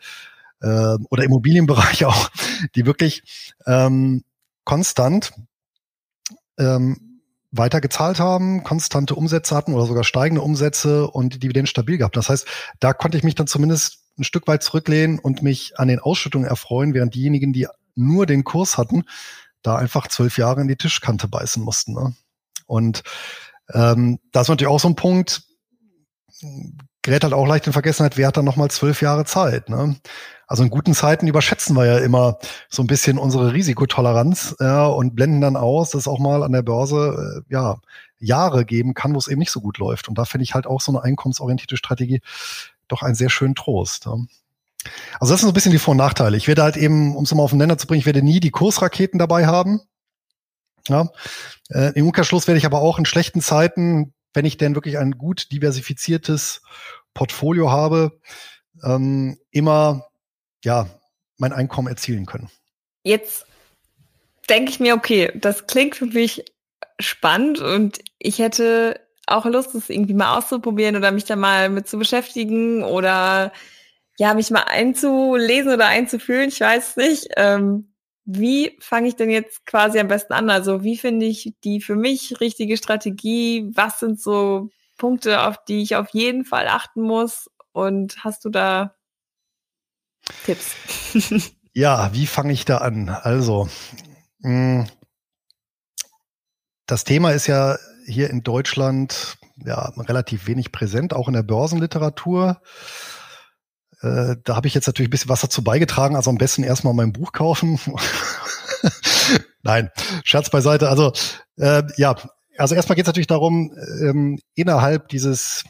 äh, 0.61 0.99
oder 1.11 1.25
Immobilienbereich 1.25 2.05
auch, 2.07 2.31
die 2.75 2.87
wirklich 2.87 3.55
ähm, 3.67 4.25
konstant 4.65 5.33
ähm, 6.59 7.21
weiter 7.53 7.81
gezahlt 7.81 8.19
haben, 8.19 8.65
konstante 8.65 9.15
Umsätze 9.15 9.55
hatten 9.55 9.75
oder 9.75 9.87
sogar 9.87 10.03
steigende 10.03 10.43
Umsätze 10.43 11.09
und 11.09 11.35
die 11.35 11.39
Dividenden 11.39 11.69
stabil 11.69 11.99
gehabt. 11.99 12.17
Das 12.17 12.29
heißt, 12.29 12.47
da 12.81 12.93
konnte 12.93 13.17
ich 13.17 13.23
mich 13.23 13.37
dann 13.37 13.47
zumindest 13.47 14.01
ein 14.19 14.25
Stück 14.25 14.49
weit 14.49 14.65
zurücklehnen 14.65 15.21
und 15.21 15.43
mich 15.43 15.79
an 15.79 15.87
den 15.87 16.01
Ausschüttungen 16.01 16.49
erfreuen, 16.49 16.95
während 16.95 17.15
diejenigen, 17.15 17.53
die 17.53 17.69
nur 17.95 18.27
den 18.27 18.45
Kurs 18.45 18.79
hatten, 18.79 19.05
da 19.63 19.77
einfach 19.77 20.09
zwölf 20.09 20.39
Jahre 20.39 20.61
in 20.61 20.69
die 20.69 20.77
Tischkante 20.77 21.29
beißen 21.29 21.63
mussten. 21.63 21.95
Ne? 21.95 22.15
Und 22.67 23.03
ähm, 23.73 24.19
das 24.33 24.43
ist 24.43 24.49
natürlich 24.49 24.73
auch 24.73 24.81
so 24.81 24.89
ein 24.89 24.97
Punkt, 24.97 25.43
gerät 27.03 27.23
halt 27.23 27.35
auch 27.35 27.47
leicht 27.47 27.67
in 27.67 27.73
Vergessenheit, 27.73 28.17
wer 28.17 28.29
hat 28.29 28.37
dann 28.37 28.45
nochmal 28.45 28.71
zwölf 28.71 29.03
Jahre 29.03 29.25
Zeit. 29.25 29.69
Ne? 29.69 29.97
Also 30.47 30.63
in 30.63 30.71
guten 30.71 30.95
Zeiten 30.95 31.27
überschätzen 31.27 31.77
wir 31.77 31.87
ja 31.87 31.99
immer 31.99 32.39
so 32.69 32.83
ein 32.83 32.87
bisschen 32.87 33.19
unsere 33.19 33.53
Risikotoleranz 33.53 34.57
ja, 34.61 34.87
und 34.87 35.15
blenden 35.15 35.41
dann 35.41 35.57
aus, 35.57 35.91
dass 35.91 36.09
auch 36.09 36.19
mal 36.19 36.43
an 36.43 36.53
der 36.53 36.63
Börse 36.63 37.45
äh, 37.49 37.53
ja 37.53 37.77
Jahre 38.19 38.65
geben 38.65 38.95
kann, 38.95 39.15
wo 39.15 39.19
es 39.19 39.29
eben 39.29 39.39
nicht 39.39 39.51
so 39.51 39.61
gut 39.61 39.79
läuft. 39.79 40.09
Und 40.09 40.19
da 40.19 40.25
finde 40.25 40.45
ich 40.45 40.55
halt 40.55 40.67
auch 40.67 40.81
so 40.81 40.93
eine 40.93 41.03
einkommensorientierte 41.03 41.77
Strategie 41.77 42.21
doch 42.89 43.03
einen 43.03 43.15
sehr 43.15 43.31
schönen 43.31 43.55
Trost. 43.55 44.07
Ja. 44.07 44.17
Also 45.21 45.33
das 45.33 45.41
sind 45.41 45.49
so 45.49 45.53
ein 45.53 45.55
bisschen 45.55 45.73
die 45.73 45.79
Vor- 45.79 45.93
und 45.93 45.99
Nachteile. 45.99 46.37
Ich 46.37 46.49
werde 46.49 46.63
halt 46.63 46.77
eben, 46.77 47.17
um 47.17 47.25
es 47.25 47.35
mal 47.35 47.43
auf 47.43 47.51
den 47.51 47.59
Nenner 47.59 47.79
zu 47.79 47.87
bringen, 47.87 48.01
ich 48.01 48.07
werde 48.07 48.23
nie 48.23 48.41
die 48.41 48.51
Kursraketen 48.51 49.19
dabei 49.19 49.47
haben. 49.47 49.81
Ja. 50.89 51.09
Äh, 51.71 51.93
Im 51.95 52.07
Umkehrschluss 52.07 52.47
werde 52.47 52.59
ich 52.59 52.67
aber 52.67 52.81
auch 52.81 52.99
in 52.99 53.07
schlechten 53.07 53.41
Zeiten, 53.41 54.15
wenn 54.35 54.45
ich 54.45 54.57
denn 54.57 54.75
wirklich 54.75 54.99
ein 54.99 55.13
gut 55.13 55.51
diversifiziertes 55.53 56.63
Portfolio 57.15 57.71
habe, 57.71 58.21
ähm, 58.83 59.39
immer 59.51 60.07
ja 60.65 60.89
mein 61.39 61.53
Einkommen 61.53 61.89
erzielen 61.89 62.27
können. 62.27 62.51
Jetzt 63.05 63.47
denke 64.49 64.71
ich 64.71 64.81
mir, 64.81 64.95
okay, 64.95 65.33
das 65.35 65.67
klingt 65.67 65.97
für 65.97 66.07
mich 66.07 66.45
spannend 67.01 67.61
und 67.61 67.99
ich 68.19 68.39
hätte 68.39 69.01
auch 69.27 69.47
Lust, 69.47 69.75
es 69.75 69.89
irgendwie 69.89 70.15
mal 70.15 70.37
auszuprobieren 70.37 70.97
oder 70.97 71.11
mich 71.11 71.25
da 71.25 71.37
mal 71.37 71.71
mit 71.71 71.89
zu 71.89 71.99
beschäftigen 71.99 72.83
oder 72.83 73.53
ja, 74.19 74.35
mich 74.35 74.51
mal 74.51 74.65
einzulesen 74.65 75.73
oder 75.73 75.87
einzufühlen, 75.87 76.49
ich 76.49 76.61
weiß 76.61 76.97
nicht. 76.97 77.29
Ähm, 77.37 77.95
wie 78.25 78.77
fange 78.81 79.09
ich 79.09 79.17
denn 79.17 79.31
jetzt 79.31 79.67
quasi 79.67 79.99
am 79.99 80.09
besten 80.09 80.33
an? 80.33 80.49
Also 80.49 80.83
wie 80.83 80.97
finde 80.97 81.27
ich 81.27 81.55
die 81.63 81.81
für 81.81 81.97
mich 81.97 82.41
richtige 82.41 82.77
Strategie? 82.77 83.71
Was 83.75 84.01
sind 84.01 84.21
so 84.21 84.71
Punkte, 84.97 85.43
auf 85.43 85.63
die 85.65 85.83
ich 85.83 85.97
auf 85.97 86.09
jeden 86.11 86.45
Fall 86.45 86.69
achten 86.69 87.03
muss? 87.03 87.51
Und 87.73 88.25
hast 88.25 88.45
du 88.45 88.51
da 88.51 88.95
Tipps? 90.45 90.75
ja, 91.75 92.11
wie 92.15 92.27
fange 92.27 92.53
ich 92.53 92.65
da 92.65 92.79
an? 92.79 93.11
Also, 93.11 93.69
hm, 94.43 94.87
das 96.87 97.05
Thema 97.05 97.33
ist 97.33 97.47
ja 97.47 97.77
hier 98.07 98.31
in 98.31 98.43
Deutschland 98.43 99.37
ja 99.57 99.93
relativ 99.97 100.47
wenig 100.47 100.73
präsent, 100.73 101.15
auch 101.15 101.29
in 101.29 101.35
der 101.35 101.43
Börsenliteratur. 101.43 102.61
Äh, 104.05 104.37
da 104.45 104.57
habe 104.57 104.67
ich 104.67 104.75
jetzt 104.75 104.87
natürlich 104.87 105.09
ein 105.09 105.11
bisschen 105.11 105.31
was 105.31 105.41
dazu 105.41 105.65
beigetragen, 105.65 106.15
also 106.15 106.31
am 106.31 106.39
besten 106.39 106.63
erstmal 106.63 106.93
mein 106.93 107.13
Buch 107.13 107.33
kaufen. 107.33 107.81
Nein, 109.63 109.91
Scherz 110.25 110.51
beiseite. 110.51 110.91
Also 110.91 111.13
äh, 111.57 111.83
ja, 111.97 112.15
also 112.59 112.75
erstmal 112.75 112.97
geht 112.97 113.05
es 113.05 113.09
natürlich 113.09 113.27
darum, 113.27 113.73
ähm, 114.03 114.39
innerhalb 114.55 115.09
dieses 115.09 115.65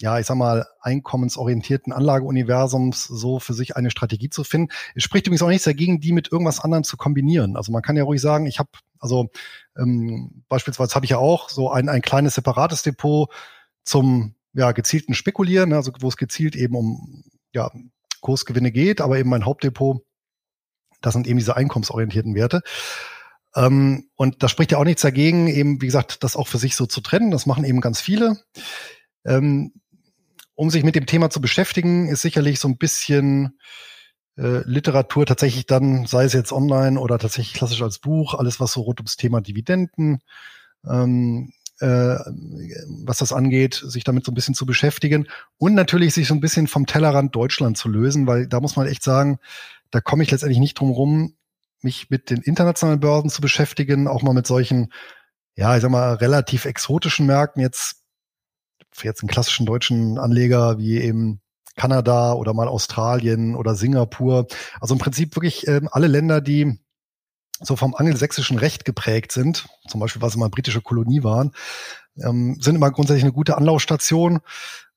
ja, 0.00 0.18
ich 0.18 0.24
sag 0.24 0.36
mal, 0.36 0.66
einkommensorientierten 0.80 1.92
Anlageuniversums 1.92 3.04
so 3.04 3.38
für 3.38 3.52
sich 3.52 3.76
eine 3.76 3.90
Strategie 3.90 4.30
zu 4.30 4.44
finden. 4.44 4.72
Es 4.94 5.02
spricht 5.02 5.26
übrigens 5.26 5.42
auch 5.42 5.48
nichts 5.48 5.64
dagegen, 5.64 6.00
die 6.00 6.12
mit 6.12 6.32
irgendwas 6.32 6.60
anderem 6.60 6.84
zu 6.84 6.96
kombinieren. 6.96 7.54
Also 7.54 7.70
man 7.70 7.82
kann 7.82 7.98
ja 7.98 8.04
ruhig 8.04 8.22
sagen, 8.22 8.46
ich 8.46 8.58
habe, 8.58 8.70
also 8.98 9.28
ähm, 9.78 10.42
beispielsweise 10.48 10.94
habe 10.94 11.04
ich 11.04 11.10
ja 11.10 11.18
auch 11.18 11.50
so 11.50 11.70
ein, 11.70 11.90
ein 11.90 12.00
kleines 12.00 12.34
separates 12.34 12.82
Depot 12.82 13.30
zum 13.84 14.36
ja, 14.54 14.72
gezielten 14.72 15.12
Spekulieren, 15.12 15.74
also 15.74 15.92
wo 16.00 16.08
es 16.08 16.16
gezielt 16.16 16.56
eben 16.56 16.76
um 16.76 17.22
ja, 17.52 17.70
Kursgewinne 18.20 18.72
geht, 18.72 19.00
aber 19.00 19.18
eben 19.18 19.30
mein 19.30 19.44
Hauptdepot, 19.44 20.02
das 21.00 21.14
sind 21.14 21.26
eben 21.26 21.38
diese 21.38 21.56
einkommensorientierten 21.56 22.34
Werte. 22.34 22.62
Ähm, 23.56 24.08
und 24.16 24.42
da 24.42 24.48
spricht 24.48 24.72
ja 24.72 24.78
auch 24.78 24.84
nichts 24.84 25.02
dagegen, 25.02 25.48
eben, 25.48 25.80
wie 25.80 25.86
gesagt, 25.86 26.22
das 26.22 26.36
auch 26.36 26.48
für 26.48 26.58
sich 26.58 26.76
so 26.76 26.86
zu 26.86 27.00
trennen. 27.00 27.30
Das 27.30 27.46
machen 27.46 27.64
eben 27.64 27.80
ganz 27.80 28.00
viele. 28.00 28.38
Ähm, 29.24 29.72
um 30.54 30.70
sich 30.70 30.84
mit 30.84 30.94
dem 30.94 31.06
Thema 31.06 31.30
zu 31.30 31.40
beschäftigen, 31.40 32.08
ist 32.08 32.22
sicherlich 32.22 32.60
so 32.60 32.68
ein 32.68 32.76
bisschen 32.76 33.58
äh, 34.36 34.62
Literatur 34.64 35.26
tatsächlich 35.26 35.66
dann, 35.66 36.06
sei 36.06 36.24
es 36.24 36.32
jetzt 36.34 36.52
online 36.52 37.00
oder 37.00 37.18
tatsächlich 37.18 37.54
klassisch 37.54 37.82
als 37.82 37.98
Buch, 37.98 38.34
alles 38.34 38.60
was 38.60 38.72
so 38.72 38.82
rund 38.82 39.00
ums 39.00 39.16
Thema 39.16 39.40
Dividenden, 39.40 40.20
ähm, 40.88 41.52
äh, 41.80 42.18
was 43.04 43.18
das 43.18 43.32
angeht, 43.32 43.82
sich 43.84 44.04
damit 44.04 44.24
so 44.24 44.32
ein 44.32 44.34
bisschen 44.34 44.54
zu 44.54 44.66
beschäftigen 44.66 45.28
und 45.58 45.74
natürlich 45.74 46.14
sich 46.14 46.28
so 46.28 46.34
ein 46.34 46.40
bisschen 46.40 46.66
vom 46.66 46.86
Tellerrand 46.86 47.34
Deutschland 47.34 47.76
zu 47.76 47.88
lösen, 47.88 48.26
weil 48.26 48.46
da 48.46 48.60
muss 48.60 48.76
man 48.76 48.86
echt 48.86 49.02
sagen, 49.02 49.38
da 49.90 50.00
komme 50.00 50.22
ich 50.22 50.30
letztendlich 50.30 50.60
nicht 50.60 50.78
drum 50.78 50.90
rum, 50.90 51.34
mich 51.82 52.10
mit 52.10 52.30
den 52.30 52.42
internationalen 52.42 53.00
Börsen 53.00 53.30
zu 53.30 53.40
beschäftigen, 53.40 54.06
auch 54.08 54.22
mal 54.22 54.34
mit 54.34 54.46
solchen, 54.46 54.92
ja, 55.56 55.74
ich 55.76 55.82
sag 55.82 55.90
mal, 55.90 56.14
relativ 56.14 56.64
exotischen 56.64 57.26
Märkten. 57.26 57.62
Jetzt 57.62 57.96
für 58.92 59.06
jetzt 59.06 59.22
einen 59.22 59.30
klassischen 59.30 59.66
deutschen 59.66 60.18
Anleger 60.18 60.78
wie 60.78 60.98
eben 60.98 61.40
Kanada 61.76 62.34
oder 62.34 62.52
mal 62.52 62.68
Australien 62.68 63.54
oder 63.56 63.74
Singapur. 63.74 64.46
Also 64.80 64.94
im 64.94 65.00
Prinzip 65.00 65.34
wirklich 65.36 65.66
ähm, 65.68 65.88
alle 65.90 66.08
Länder, 66.08 66.40
die 66.40 66.78
so 67.60 67.76
vom 67.76 67.94
angelsächsischen 67.94 68.58
Recht 68.58 68.84
geprägt 68.84 69.32
sind, 69.32 69.68
zum 69.88 70.00
Beispiel, 70.00 70.22
sie 70.28 70.38
mal 70.38 70.48
britische 70.48 70.80
Kolonie 70.80 71.22
waren, 71.22 71.52
ähm, 72.16 72.56
sind 72.60 72.74
immer 72.74 72.90
grundsätzlich 72.90 73.24
eine 73.24 73.32
gute 73.32 73.56
Anlaufstation. 73.56 74.40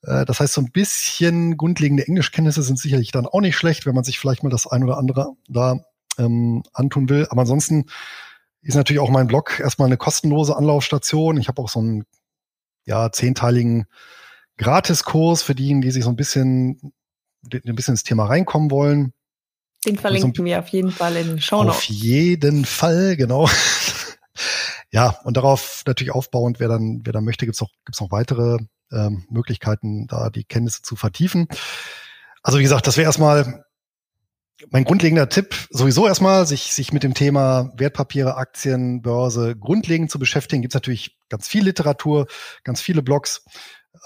Äh, 0.04 0.26
das 0.26 0.40
heißt, 0.40 0.54
so 0.54 0.62
ein 0.62 0.72
bisschen 0.72 1.58
grundlegende 1.58 2.08
Englischkenntnisse 2.08 2.64
sind 2.64 2.80
sicherlich 2.80 3.12
dann 3.12 3.28
auch 3.28 3.42
nicht 3.42 3.58
schlecht, 3.58 3.86
wenn 3.86 3.96
man 3.96 4.04
sich 4.04 4.20
vielleicht 4.20 4.44
mal 4.44 4.50
das 4.50 4.68
ein 4.68 4.84
oder 4.84 4.98
andere 4.98 5.34
da 5.48 5.80
ähm, 6.18 6.64
antun 6.74 7.10
will. 7.10 7.28
Aber 7.30 7.42
ansonsten 7.42 7.86
ist 8.62 8.76
natürlich 8.76 9.02
auch 9.02 9.10
mein 9.10 9.28
Blog 9.28 9.60
erstmal 9.60 9.88
eine 9.88 9.98
kostenlose 9.98 10.56
Anlaufstation. 10.56 11.38
Ich 11.38 11.48
habe 11.48 11.62
auch 11.62 11.70
so 11.70 11.80
einen 11.80 12.06
ja, 12.86 13.12
zehnteiligen 13.12 13.86
Gratiskurs 14.58 15.42
für 15.44 15.56
diejenigen, 15.56 15.82
die 15.82 15.92
sich 15.92 16.04
so 16.04 16.10
ein 16.10 16.16
bisschen, 16.16 16.94
ein 17.52 17.76
bisschen 17.76 17.94
ins 17.94 18.04
Thema 18.04 18.26
reinkommen 18.26 18.72
wollen. 18.72 19.14
Den 19.84 19.98
verlinken 19.98 20.34
so 20.36 20.46
wir 20.46 20.60
auf 20.60 20.68
jeden 20.70 20.92
Fall 20.92 21.16
in 21.18 21.28
den 21.28 21.42
Show 21.42 21.64
Notes. 21.64 21.78
Auf 21.78 21.84
jeden 21.84 22.66
Fall, 22.66 23.16
genau. 23.18 23.50
ja, 24.92 25.20
und 25.24 25.38
darauf 25.38 25.84
natürlich 25.86 26.14
aufbauend, 26.14 26.60
wer 26.60 26.68
dann, 26.68 27.02
wer 27.04 27.14
dann 27.14 27.26
möchte, 27.26 27.46
gibt's 27.46 27.62
noch, 27.62 27.70
gibt's 27.86 28.00
noch 28.00 28.12
weitere 28.12 28.58
ähm, 28.92 29.26
Möglichkeiten, 29.30 30.08
da 30.08 30.30
die 30.30 30.44
Kenntnisse 30.44 30.82
zu 30.82 30.96
vertiefen. 30.96 31.48
Also 32.42 32.60
wie 32.60 32.64
gesagt, 32.64 32.88
das 32.88 32.98
wäre 32.98 33.06
erstmal 33.06 33.66
mein 34.70 34.84
grundlegender 34.84 35.30
Tipp, 35.30 35.56
sowieso 35.72 36.08
erstmal, 36.08 36.46
sich, 36.46 36.74
sich 36.74 36.94
mit 36.94 37.04
dem 37.04 37.14
Thema 37.14 37.72
Wertpapiere, 37.76 38.38
Aktien, 38.38 39.02
Börse 39.02 39.56
grundlegend 39.56 40.12
zu 40.12 40.20
beschäftigen. 40.20 40.62
Gibt 40.62 40.74
es 40.74 40.76
natürlich 40.76 41.18
ganz 41.30 41.48
viel 41.48 41.64
Literatur, 41.66 42.28
ganz 42.64 42.82
viele 42.82 43.02
Blogs 43.02 43.44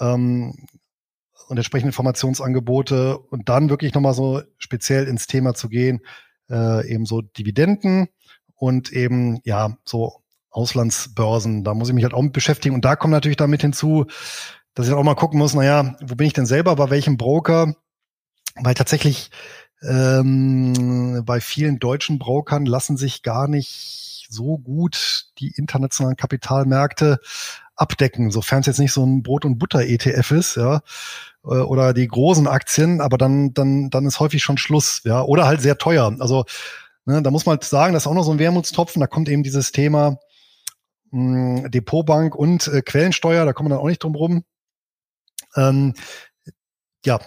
ähm, 0.00 0.66
und 1.48 1.56
entsprechende 1.56 1.88
Informationsangebote. 1.88 3.18
Und 3.18 3.48
dann 3.48 3.70
wirklich 3.70 3.94
nochmal 3.94 4.14
so 4.14 4.42
speziell 4.58 5.06
ins 5.06 5.26
Thema 5.26 5.54
zu 5.54 5.68
gehen, 5.68 6.00
äh, 6.50 6.88
eben 6.88 7.06
so 7.06 7.22
Dividenden 7.22 8.08
und 8.54 8.92
eben, 8.92 9.40
ja, 9.44 9.76
so 9.84 10.22
Auslandsbörsen. 10.50 11.64
Da 11.64 11.74
muss 11.74 11.88
ich 11.88 11.94
mich 11.94 12.04
halt 12.04 12.14
auch 12.14 12.22
mit 12.22 12.32
beschäftigen. 12.32 12.74
Und 12.74 12.84
da 12.84 12.96
kommt 12.96 13.12
natürlich 13.12 13.36
damit 13.36 13.62
hinzu, 13.62 14.06
dass 14.74 14.86
ich 14.86 14.94
auch 14.94 15.02
mal 15.02 15.14
gucken 15.14 15.38
muss, 15.38 15.54
naja, 15.54 15.96
wo 16.00 16.14
bin 16.14 16.26
ich 16.26 16.32
denn 16.32 16.46
selber, 16.46 16.76
bei 16.76 16.90
welchem 16.90 17.16
Broker? 17.16 17.74
Weil 18.54 18.74
tatsächlich 18.74 19.30
ähm, 19.82 21.22
bei 21.24 21.40
vielen 21.40 21.78
deutschen 21.78 22.18
Brokern 22.18 22.66
lassen 22.66 22.96
sich 22.96 23.22
gar 23.22 23.48
nicht 23.48 24.26
so 24.28 24.58
gut 24.58 25.26
die 25.38 25.52
internationalen 25.56 26.16
Kapitalmärkte 26.16 27.18
abdecken, 27.76 28.30
sofern 28.30 28.60
es 28.60 28.66
jetzt 28.66 28.80
nicht 28.80 28.92
so 28.92 29.04
ein 29.04 29.22
Brot- 29.22 29.44
und 29.44 29.58
Butter-ETF 29.58 30.32
ist, 30.32 30.56
ja, 30.56 30.80
oder 31.54 31.94
die 31.94 32.06
großen 32.06 32.46
Aktien, 32.46 33.00
aber 33.00 33.18
dann, 33.18 33.54
dann, 33.54 33.90
dann 33.90 34.06
ist 34.06 34.20
häufig 34.20 34.42
schon 34.42 34.58
Schluss, 34.58 35.00
ja, 35.04 35.22
oder 35.22 35.46
halt 35.46 35.60
sehr 35.60 35.78
teuer. 35.78 36.14
Also, 36.18 36.44
ne, 37.04 37.22
da 37.22 37.30
muss 37.30 37.46
man 37.46 37.54
halt 37.54 37.64
sagen, 37.64 37.94
das 37.94 38.04
ist 38.04 38.06
auch 38.06 38.14
noch 38.14 38.24
so 38.24 38.32
ein 38.32 38.38
Wermutstropfen, 38.38 39.00
da 39.00 39.06
kommt 39.06 39.28
eben 39.28 39.42
dieses 39.42 39.72
Thema 39.72 40.18
mh, 41.10 41.62
hm, 41.62 41.70
Depotbank 41.70 42.34
und 42.34 42.68
äh, 42.68 42.82
Quellensteuer, 42.82 43.44
da 43.44 43.52
kommen 43.52 43.68
wir 43.68 43.74
dann 43.76 43.82
auch 43.82 43.88
nicht 43.88 44.02
drum 44.02 44.14
rum. 44.14 44.44
Ähm, 45.56 45.94
ja, 47.04 47.20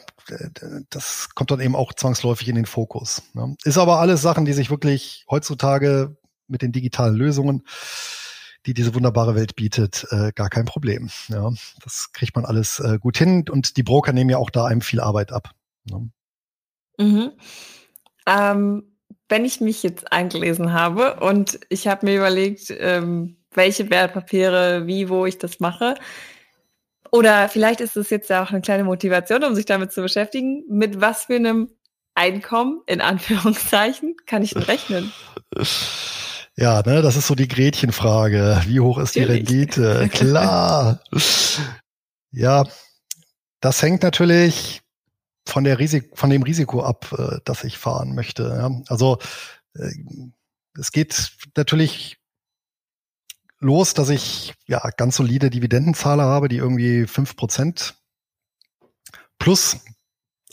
das 0.90 1.30
kommt 1.34 1.52
dann 1.52 1.62
eben 1.62 1.76
auch 1.76 1.94
zwangsläufig 1.94 2.48
in 2.48 2.56
den 2.56 2.66
Fokus. 2.66 3.24
Ne? 3.34 3.56
Ist 3.64 3.78
aber 3.78 4.00
alles 4.00 4.22
Sachen, 4.22 4.46
die 4.46 4.54
sich 4.54 4.70
wirklich 4.70 5.26
heutzutage 5.30 6.18
mit 6.48 6.62
den 6.62 6.72
digitalen 6.72 7.16
Lösungen, 7.16 7.64
die 8.66 8.74
diese 8.74 8.94
wunderbare 8.94 9.36
Welt 9.36 9.56
bietet, 9.56 10.08
äh, 10.12 10.32
gar 10.34 10.50
kein 10.50 10.66
Problem. 10.66 11.10
Ja, 11.28 11.52
das 11.84 12.12
kriegt 12.14 12.36
man 12.36 12.46
alles 12.46 12.80
äh, 12.80 13.00
gut 13.00 13.18
hin 13.18 13.46
und 13.50 13.78
die 13.78 13.84
Broker 13.84 14.14
nehmen 14.14 14.30
ja 14.30 14.38
auch 14.38 14.50
da 14.50 14.66
einem 14.66 14.82
viel 14.82 15.00
Arbeit 15.00 15.32
ab. 15.32 15.52
Ne? 15.86 16.12
Mhm. 16.98 17.32
Ähm, 18.28 18.84
wenn 19.30 19.46
ich 19.46 19.62
mich 19.62 19.82
jetzt 19.82 20.12
eingelesen 20.12 20.74
habe 20.74 21.20
und 21.20 21.60
ich 21.70 21.88
habe 21.88 22.06
mir 22.06 22.18
überlegt, 22.18 22.74
ähm, 22.78 23.38
welche 23.54 23.90
Wertpapiere, 23.90 24.88
wie, 24.88 25.10
wo 25.10 25.26
ich 25.26 25.38
das 25.38 25.60
mache, 25.60 25.96
oder 27.12 27.50
vielleicht 27.50 27.82
ist 27.82 27.98
es 27.98 28.10
jetzt 28.10 28.30
ja 28.30 28.44
auch 28.44 28.52
eine 28.52 28.62
kleine 28.62 28.86
Motivation, 28.86 29.44
um 29.44 29.54
sich 29.54 29.66
damit 29.66 29.92
zu 29.92 30.02
beschäftigen. 30.02 30.64
Mit 30.70 31.02
was 31.02 31.26
für 31.26 31.36
einem 31.36 31.70
Einkommen, 32.16 32.82
in 32.88 33.02
Anführungszeichen, 33.02 34.16
kann 34.26 34.44
ich 34.44 34.52
denn 34.52 34.64
rechnen? 34.64 35.12
Ja, 36.58 36.82
ne, 36.86 37.02
das 37.02 37.16
ist 37.16 37.28
so 37.28 37.36
die 37.36 37.48
Gretchenfrage. 37.48 38.62
Wie 38.66 38.80
hoch 38.80 38.98
ist 38.98 39.16
natürlich. 39.16 39.46
die 39.46 39.54
Rendite? 39.54 40.10
Klar. 40.14 41.02
ja, 42.32 42.66
das 43.62 43.82
hängt 43.82 44.04
natürlich 44.04 44.82
von 45.48 45.64
der 45.64 45.80
Risik 45.80 46.18
von 46.18 46.30
dem 46.30 46.44
Risiko 46.44 46.84
ab, 46.84 47.14
äh, 47.18 47.40
das 47.46 47.64
ich 47.64 47.78
fahren 47.78 48.16
möchte. 48.16 48.44
Ja. 48.44 48.72
Also 48.88 49.20
äh, 49.76 49.92
es 50.78 50.92
geht 50.92 51.32
natürlich 51.56 52.18
los, 53.60 53.94
dass 53.94 54.10
ich 54.10 54.54
ja 54.68 54.82
ganz 54.98 55.16
solide 55.16 55.50
Dividendenzahler 55.50 56.24
habe, 56.24 56.50
die 56.50 56.58
irgendwie 56.58 57.08
fünf 57.08 57.36
Prozent 57.36 57.96
plus 59.40 59.78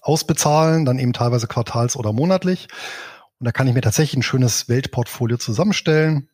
ausbezahlen, 0.03 0.85
dann 0.85 0.99
eben 0.99 1.13
teilweise 1.13 1.47
quartals- 1.47 1.97
oder 1.97 2.13
monatlich. 2.13 2.69
Und 3.39 3.45
da 3.45 3.53
kann 3.53 3.69
ich 3.69 3.75
mir 3.75 3.81
tatsächlich 3.81 4.17
ein 4.17 4.23
schönes 4.23 4.69
Weltportfolio 4.69 5.37
zusammenstellen. 5.37 6.29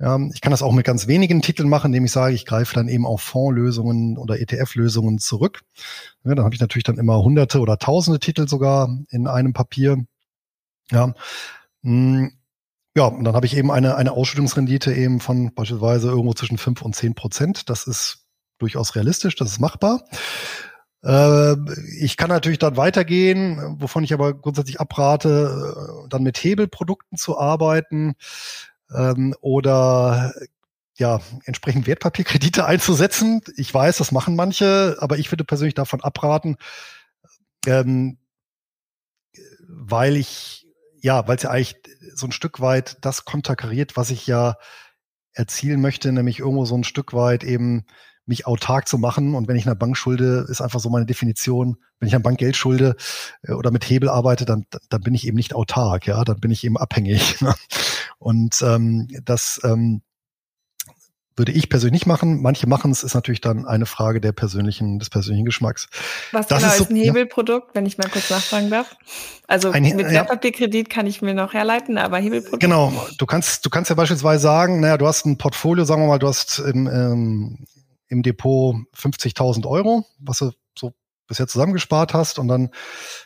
Ja, 0.00 0.18
ich 0.34 0.40
kann 0.40 0.50
das 0.50 0.62
auch 0.62 0.72
mit 0.72 0.84
ganz 0.84 1.06
wenigen 1.06 1.42
Titeln 1.42 1.68
machen, 1.68 1.86
indem 1.86 2.04
ich 2.04 2.10
sage, 2.10 2.34
ich 2.34 2.44
greife 2.44 2.74
dann 2.74 2.88
eben 2.88 3.06
auf 3.06 3.22
Fondslösungen 3.22 4.18
oder 4.18 4.40
ETF-Lösungen 4.40 5.18
zurück. 5.18 5.62
Ja, 6.24 6.34
dann 6.34 6.44
habe 6.44 6.54
ich 6.54 6.60
natürlich 6.60 6.84
dann 6.84 6.98
immer 6.98 7.22
hunderte 7.22 7.60
oder 7.60 7.78
tausende 7.78 8.18
Titel 8.18 8.48
sogar 8.48 8.88
in 9.10 9.28
einem 9.28 9.52
Papier. 9.52 10.04
Ja, 10.90 11.14
hm, 11.84 12.32
ja, 12.96 13.06
und 13.06 13.24
dann 13.24 13.34
habe 13.34 13.46
ich 13.46 13.56
eben 13.56 13.70
eine, 13.70 13.96
eine 13.96 14.12
Ausschüttungsrendite 14.12 14.92
eben 14.92 15.20
von 15.20 15.54
beispielsweise 15.54 16.08
irgendwo 16.08 16.34
zwischen 16.34 16.58
fünf 16.58 16.82
und 16.82 16.96
zehn 16.96 17.14
Prozent. 17.14 17.70
Das 17.70 17.86
ist 17.86 18.26
durchaus 18.58 18.96
realistisch, 18.96 19.36
das 19.36 19.52
ist 19.52 19.60
machbar. 19.60 20.04
Äh, 21.04 21.56
ich 21.98 22.16
kann 22.16 22.28
natürlich 22.28 22.58
dann 22.58 22.76
weitergehen, 22.76 23.76
wovon 23.80 24.04
ich 24.04 24.12
aber 24.12 24.34
grundsätzlich 24.34 24.80
abrate, 24.80 26.04
äh, 26.04 26.08
dann 26.08 26.22
mit 26.22 26.38
Hebelprodukten 26.38 27.18
zu 27.18 27.38
arbeiten 27.38 28.14
ähm, 28.94 29.34
oder 29.40 30.32
ja, 30.96 31.20
entsprechend 31.44 31.86
Wertpapierkredite 31.86 32.64
einzusetzen. 32.66 33.40
Ich 33.56 33.72
weiß, 33.72 33.98
das 33.98 34.12
machen 34.12 34.36
manche, 34.36 34.96
aber 35.00 35.18
ich 35.18 35.30
würde 35.32 35.44
persönlich 35.44 35.74
davon 35.74 36.02
abraten, 36.02 36.56
ähm, 37.66 38.18
weil 39.68 40.16
ich 40.16 40.62
ja, 41.02 41.26
weil 41.26 41.36
es 41.36 41.42
ja 41.42 41.50
eigentlich 41.50 41.76
so 42.14 42.26
ein 42.26 42.32
Stück 42.32 42.60
weit 42.60 42.98
das 43.00 43.24
konterkariert, 43.24 43.96
was 43.96 44.10
ich 44.10 44.26
ja 44.26 44.56
erzielen 45.32 45.80
möchte, 45.80 46.12
nämlich 46.12 46.38
irgendwo 46.38 46.64
so 46.64 46.76
ein 46.76 46.84
Stück 46.84 47.12
weit 47.12 47.42
eben 47.42 47.84
mich 48.26 48.46
autark 48.46 48.88
zu 48.88 48.98
machen. 48.98 49.34
Und 49.34 49.48
wenn 49.48 49.56
ich 49.56 49.66
einer 49.66 49.74
Bank 49.74 49.96
schulde, 49.96 50.46
ist 50.48 50.60
einfach 50.60 50.80
so 50.80 50.90
meine 50.90 51.06
Definition, 51.06 51.76
wenn 51.98 52.08
ich 52.08 52.14
einer 52.14 52.22
Bank 52.22 52.38
Geld 52.38 52.56
schulde 52.56 52.96
äh, 53.42 53.52
oder 53.52 53.70
mit 53.70 53.88
Hebel 53.88 54.08
arbeite, 54.08 54.44
dann, 54.44 54.66
dann 54.88 55.00
bin 55.00 55.14
ich 55.14 55.26
eben 55.26 55.36
nicht 55.36 55.54
autark, 55.54 56.06
ja, 56.06 56.24
dann 56.24 56.40
bin 56.40 56.50
ich 56.50 56.64
eben 56.64 56.76
abhängig. 56.76 57.36
Ne? 57.42 57.54
Und 58.18 58.62
ähm, 58.62 59.08
das 59.24 59.60
ähm, 59.64 60.02
würde 61.36 61.52
ich 61.52 61.68
persönlich 61.68 62.02
nicht 62.02 62.06
machen. 62.06 62.42
Manche 62.42 62.68
machen 62.68 62.90
es, 62.90 63.02
ist 63.02 63.14
natürlich 63.14 63.40
dann 63.40 63.66
eine 63.66 63.86
Frage 63.86 64.20
der 64.20 64.32
persönlichen, 64.32 64.98
des 64.98 65.10
persönlichen 65.10 65.44
Geschmacks. 65.44 65.88
Was 66.30 66.46
das 66.46 66.58
genau 66.62 66.72
ist, 66.72 66.78
so, 66.78 66.84
ein 66.88 66.96
Hebelprodukt, 66.96 67.68
ja. 67.68 67.74
wenn 67.74 67.86
ich 67.86 67.98
mal 67.98 68.08
kurz 68.08 68.30
nachfragen 68.30 68.70
darf? 68.70 68.94
Also 69.48 69.70
ein, 69.70 69.82
mit 69.82 70.08
Wertpapierkredit 70.08 70.90
kann 70.90 71.06
ich 71.06 71.22
mir 71.22 71.34
noch 71.34 71.54
herleiten, 71.54 71.98
aber 71.98 72.18
Hebelprodukt? 72.18 72.60
Genau. 72.60 72.92
Du 73.18 73.26
kannst, 73.26 73.64
du 73.64 73.70
kannst 73.70 73.90
ja 73.90 73.96
beispielsweise 73.96 74.42
sagen, 74.42 74.80
naja, 74.80 74.98
du 74.98 75.06
hast 75.06 75.24
ein 75.24 75.38
Portfolio, 75.38 75.84
sagen 75.84 76.02
wir 76.02 76.08
mal, 76.08 76.18
du 76.18 76.28
hast 76.28 76.58
im, 76.58 76.86
ähm, 76.86 77.58
im 78.12 78.22
Depot 78.22 78.76
50.000 78.94 79.66
Euro, 79.66 80.04
was 80.20 80.38
du 80.38 80.52
so 80.78 80.92
bisher 81.26 81.48
zusammengespart 81.48 82.14
hast 82.14 82.38
und 82.38 82.46
dann 82.48 82.70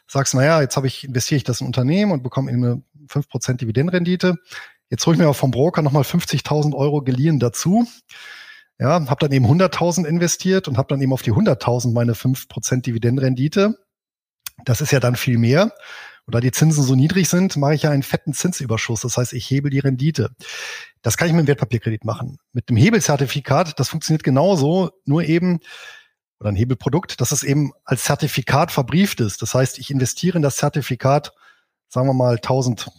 sagst, 0.06 0.34
naja, 0.34 0.60
jetzt 0.60 0.76
habe 0.76 0.86
ich, 0.86 1.04
investiere 1.04 1.38
ich 1.38 1.44
das 1.44 1.60
in 1.60 1.66
Unternehmen 1.66 2.12
und 2.12 2.22
bekomme 2.22 2.50
eben 2.50 2.64
eine 2.64 2.82
5% 3.08 3.56
Dividendenrendite. 3.56 4.36
Jetzt 4.88 5.04
hole 5.04 5.16
ich 5.16 5.20
mir 5.20 5.28
auch 5.28 5.36
vom 5.36 5.50
Broker 5.50 5.82
nochmal 5.82 6.04
50.000 6.04 6.74
Euro 6.74 7.02
geliehen 7.02 7.40
dazu. 7.40 7.86
Ja, 8.78 9.08
habe 9.08 9.16
dann 9.20 9.32
eben 9.32 9.46
100.000 9.46 10.06
investiert 10.06 10.68
und 10.68 10.78
habe 10.78 10.88
dann 10.88 11.00
eben 11.00 11.12
auf 11.12 11.22
die 11.22 11.32
100.000 11.32 11.92
meine 11.92 12.12
5% 12.12 12.82
Dividendenrendite. 12.82 13.78
Das 14.64 14.80
ist 14.80 14.92
ja 14.92 15.00
dann 15.00 15.16
viel 15.16 15.38
mehr. 15.38 15.72
Und 16.26 16.34
da 16.34 16.40
die 16.40 16.50
Zinsen 16.50 16.82
so 16.82 16.94
niedrig 16.94 17.28
sind, 17.28 17.56
mache 17.56 17.74
ich 17.74 17.82
ja 17.82 17.90
einen 17.90 18.02
fetten 18.02 18.34
Zinsüberschuss. 18.34 19.00
Das 19.00 19.16
heißt, 19.16 19.32
ich 19.32 19.48
hebel 19.48 19.70
die 19.70 19.78
Rendite. 19.78 20.30
Das 21.02 21.16
kann 21.16 21.28
ich 21.28 21.34
mit 21.34 21.44
dem 21.44 21.48
Wertpapierkredit 21.48 22.04
machen. 22.04 22.38
Mit 22.52 22.68
dem 22.68 22.76
Hebelzertifikat, 22.76 23.78
das 23.78 23.88
funktioniert 23.88 24.24
genauso, 24.24 24.90
nur 25.04 25.22
eben, 25.22 25.60
oder 26.40 26.50
ein 26.50 26.56
Hebelprodukt, 26.56 27.20
dass 27.20 27.32
es 27.32 27.44
eben 27.44 27.72
als 27.84 28.04
Zertifikat 28.04 28.72
verbrieft 28.72 29.20
ist. 29.20 29.40
Das 29.40 29.54
heißt, 29.54 29.78
ich 29.78 29.90
investiere 29.90 30.36
in 30.36 30.42
das 30.42 30.56
Zertifikat, 30.56 31.32
sagen 31.88 32.08
wir 32.08 32.14
mal 32.14 32.34
1000 32.34 32.90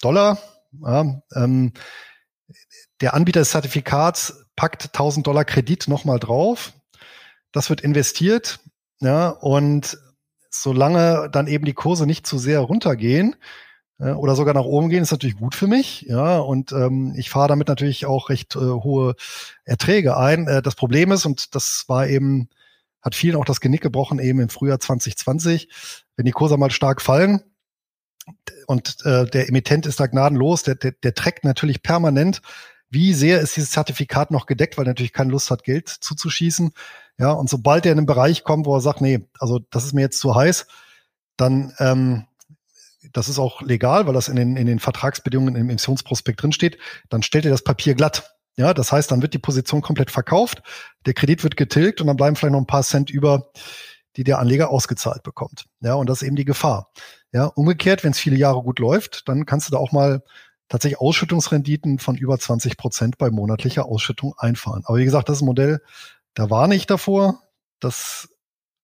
Dollar 0.00 0.38
ja, 0.80 1.22
ähm, 1.34 1.72
der 3.00 3.14
Anbieter 3.14 3.40
des 3.40 3.50
Zertifikats 3.50 4.46
packt 4.56 4.86
1000 4.86 5.26
Dollar 5.26 5.44
Kredit 5.44 5.88
nochmal 5.88 6.18
drauf. 6.18 6.72
Das 7.52 7.70
wird 7.70 7.80
investiert. 7.80 8.60
Ja, 9.00 9.28
und 9.28 9.98
solange 10.54 11.28
dann 11.30 11.46
eben 11.46 11.64
die 11.64 11.74
Kurse 11.74 12.06
nicht 12.06 12.26
zu 12.26 12.38
sehr 12.38 12.60
runtergehen, 12.60 13.36
äh, 13.98 14.10
oder 14.12 14.36
sogar 14.36 14.54
nach 14.54 14.64
oben 14.64 14.88
gehen, 14.88 15.02
ist 15.02 15.12
natürlich 15.12 15.36
gut 15.36 15.54
für 15.54 15.66
mich. 15.66 16.02
Ja, 16.02 16.38
und 16.38 16.72
ähm, 16.72 17.14
ich 17.16 17.30
fahre 17.30 17.48
damit 17.48 17.68
natürlich 17.68 18.06
auch 18.06 18.28
recht 18.28 18.56
äh, 18.56 18.58
hohe 18.58 19.14
Erträge 19.64 20.16
ein. 20.16 20.46
Äh, 20.48 20.62
das 20.62 20.74
Problem 20.74 21.12
ist, 21.12 21.24
und 21.24 21.54
das 21.54 21.84
war 21.88 22.08
eben, 22.08 22.48
hat 23.00 23.14
vielen 23.14 23.36
auch 23.36 23.44
das 23.44 23.60
Genick 23.60 23.80
gebrochen, 23.80 24.18
eben 24.18 24.40
im 24.40 24.48
Frühjahr 24.48 24.80
2020, 24.80 25.68
wenn 26.16 26.24
die 26.24 26.32
Kurse 26.32 26.56
mal 26.56 26.70
stark 26.70 27.00
fallen, 27.00 27.42
und 28.66 28.98
äh, 29.04 29.26
der 29.26 29.48
Emittent 29.48 29.86
ist 29.86 29.98
da 29.98 30.06
gnadenlos, 30.06 30.62
der, 30.62 30.76
der, 30.76 30.92
der 30.92 31.14
trägt 31.14 31.44
natürlich 31.44 31.82
permanent, 31.82 32.40
wie 32.88 33.14
sehr 33.14 33.40
ist 33.40 33.56
dieses 33.56 33.70
Zertifikat 33.70 34.30
noch 34.30 34.46
gedeckt, 34.46 34.76
weil 34.76 34.84
er 34.84 34.90
natürlich 34.90 35.12
keine 35.12 35.30
Lust 35.30 35.50
hat, 35.50 35.64
Geld 35.64 35.88
zuzuschießen. 35.88 36.72
Ja, 37.18 37.30
und 37.32 37.48
sobald 37.48 37.86
er 37.86 37.92
in 37.92 37.98
einen 37.98 38.06
Bereich 38.06 38.44
kommt, 38.44 38.66
wo 38.66 38.74
er 38.74 38.80
sagt, 38.80 39.00
nee, 39.00 39.28
also 39.38 39.60
das 39.70 39.84
ist 39.84 39.92
mir 39.92 40.00
jetzt 40.00 40.18
zu 40.18 40.34
heiß, 40.34 40.66
dann 41.36 41.72
ähm, 41.78 42.26
das 43.12 43.28
ist 43.28 43.38
auch 43.38 43.62
legal, 43.62 44.06
weil 44.06 44.14
das 44.14 44.28
in 44.28 44.36
den, 44.36 44.56
in 44.56 44.66
den 44.66 44.78
Vertragsbedingungen 44.78 45.56
im 45.56 45.70
Emissionsprospekt 45.70 46.42
drinsteht, 46.42 46.78
dann 47.08 47.22
stellt 47.22 47.44
er 47.44 47.50
das 47.50 47.64
Papier 47.64 47.94
glatt. 47.94 48.36
Ja, 48.56 48.74
das 48.74 48.92
heißt, 48.92 49.10
dann 49.10 49.22
wird 49.22 49.34
die 49.34 49.38
Position 49.38 49.80
komplett 49.80 50.10
verkauft, 50.10 50.62
der 51.06 51.14
Kredit 51.14 51.42
wird 51.42 51.56
getilgt 51.56 52.00
und 52.00 52.06
dann 52.06 52.16
bleiben 52.16 52.36
vielleicht 52.36 52.52
noch 52.52 52.60
ein 52.60 52.66
paar 52.66 52.82
Cent 52.82 53.10
über, 53.10 53.50
die 54.16 54.24
der 54.24 54.38
Anleger 54.38 54.70
ausgezahlt 54.70 55.22
bekommt. 55.22 55.66
Ja, 55.80 55.94
und 55.94 56.08
das 56.08 56.20
ist 56.20 56.26
eben 56.26 56.36
die 56.36 56.44
Gefahr. 56.44 56.92
Ja, 57.32 57.46
umgekehrt, 57.46 58.04
wenn 58.04 58.12
es 58.12 58.18
viele 58.18 58.36
Jahre 58.36 58.62
gut 58.62 58.78
läuft, 58.78 59.26
dann 59.26 59.46
kannst 59.46 59.68
du 59.68 59.72
da 59.72 59.78
auch 59.78 59.92
mal 59.92 60.22
tatsächlich 60.68 61.00
Ausschüttungsrenditen 61.00 61.98
von 61.98 62.16
über 62.16 62.38
20 62.38 62.76
Prozent 62.76 63.16
bei 63.16 63.30
monatlicher 63.30 63.86
Ausschüttung 63.86 64.34
einfahren. 64.36 64.82
Aber 64.84 64.98
wie 64.98 65.04
gesagt, 65.04 65.30
das 65.30 65.38
ist 65.38 65.42
ein 65.42 65.46
Modell, 65.46 65.80
da 66.34 66.50
warne 66.50 66.74
ich 66.74 66.86
davor. 66.86 67.42
Das 67.80 68.28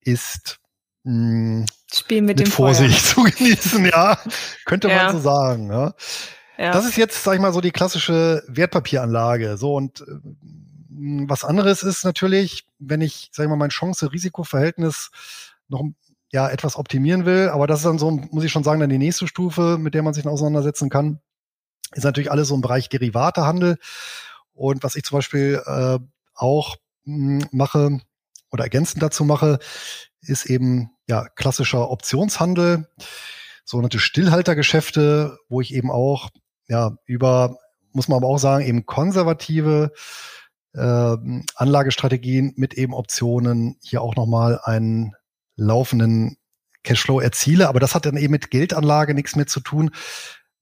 ist 0.01 0.61
mh, 1.05 1.13
hm, 1.13 1.67
Spiel 1.93 2.23
mit, 2.23 2.39
mit 2.39 2.47
dem 2.47 2.53
Vorsicht 2.53 3.01
Feuer. 3.01 3.27
zu 3.31 3.39
genießen, 3.39 3.85
ja, 3.87 4.19
könnte 4.65 4.89
ja. 4.89 5.05
man 5.05 5.13
so 5.17 5.21
sagen. 5.21 5.71
Ja. 5.71 5.95
ja. 6.59 6.73
Das 6.73 6.85
ist 6.85 6.97
jetzt, 6.97 7.23
sag 7.23 7.35
ich 7.35 7.41
mal, 7.41 7.53
so 7.53 7.61
die 7.61 7.71
klassische 7.71 8.43
Wertpapieranlage. 8.49 9.57
So 9.57 9.75
und 9.75 10.03
äh, 10.03 10.05
was 11.29 11.45
anderes 11.45 11.83
ist 11.83 12.05
natürlich, 12.05 12.67
wenn 12.79 13.01
ich, 13.01 13.31
sag 13.33 13.45
ich 13.45 13.51
mal, 13.51 13.57
mein 13.57 13.71
Chance-Risiko-Verhältnis 13.71 15.11
noch 15.69 15.85
ja 16.33 16.49
etwas 16.49 16.77
optimieren 16.77 17.25
will. 17.25 17.49
Aber 17.49 17.67
das 17.67 17.81
ist 17.81 17.87
dann 17.87 17.99
so, 17.99 18.11
muss 18.11 18.45
ich 18.45 18.53
schon 18.53 18.65
sagen, 18.65 18.81
dann 18.81 18.91
die 18.91 18.99
nächste 18.99 19.27
Stufe, 19.27 19.79
mit 19.79 19.95
der 19.95 20.03
man 20.03 20.15
sich 20.15 20.27
auseinandersetzen 20.27 20.91
kann. 20.91 21.21
Ist 21.93 22.05
natürlich 22.05 22.31
alles 22.31 22.49
so 22.49 22.55
im 22.55 22.61
Bereich 22.61 22.89
Derivatehandel. 22.89 23.79
Und 24.53 24.83
was 24.83 24.97
ich 24.97 25.05
zum 25.05 25.19
Beispiel 25.19 25.63
äh, 25.65 25.99
auch 26.35 26.77
mh, 26.77 26.77
hm, 26.77 26.88
mache 27.51 28.01
oder 28.51 28.65
ergänzend 28.65 29.03
dazu 29.03 29.25
mache, 29.25 29.59
ist 30.21 30.47
eben 30.47 30.91
ja 31.07 31.27
klassischer 31.37 31.91
Optionshandel, 31.91 32.89
sogenannte 33.65 33.99
Stillhaltergeschäfte, 33.99 35.39
wo 35.49 35.61
ich 35.61 35.75
eben 35.75 35.91
auch 35.91 36.31
ja 36.69 36.97
über 37.07 37.59
muss 37.93 38.09
man 38.09 38.19
aber 38.19 38.29
auch 38.29 38.39
sagen 38.39 38.65
eben 38.65 38.87
konservative 38.87 39.93
äh, 40.75 41.17
Anlagestrategien 41.57 42.53
mit 42.57 42.75
eben 42.75 42.95
Optionen 42.95 43.77
hier 43.83 44.03
auch 44.03 44.17
nochmal 44.17 44.61
einen 44.63 45.15
laufenden 45.57 46.37
Cashflow 46.85 47.21
erziele. 47.21 47.69
Aber 47.69 47.81
das 47.81 47.95
hat 47.95 48.07
dann 48.07 48.17
eben 48.17 48.33
mit 48.33 48.51
Geldanlage 48.51 49.15
nichts 49.15 49.37
mehr 49.37 49.47
zu 49.47 49.61
tun. 49.61 49.91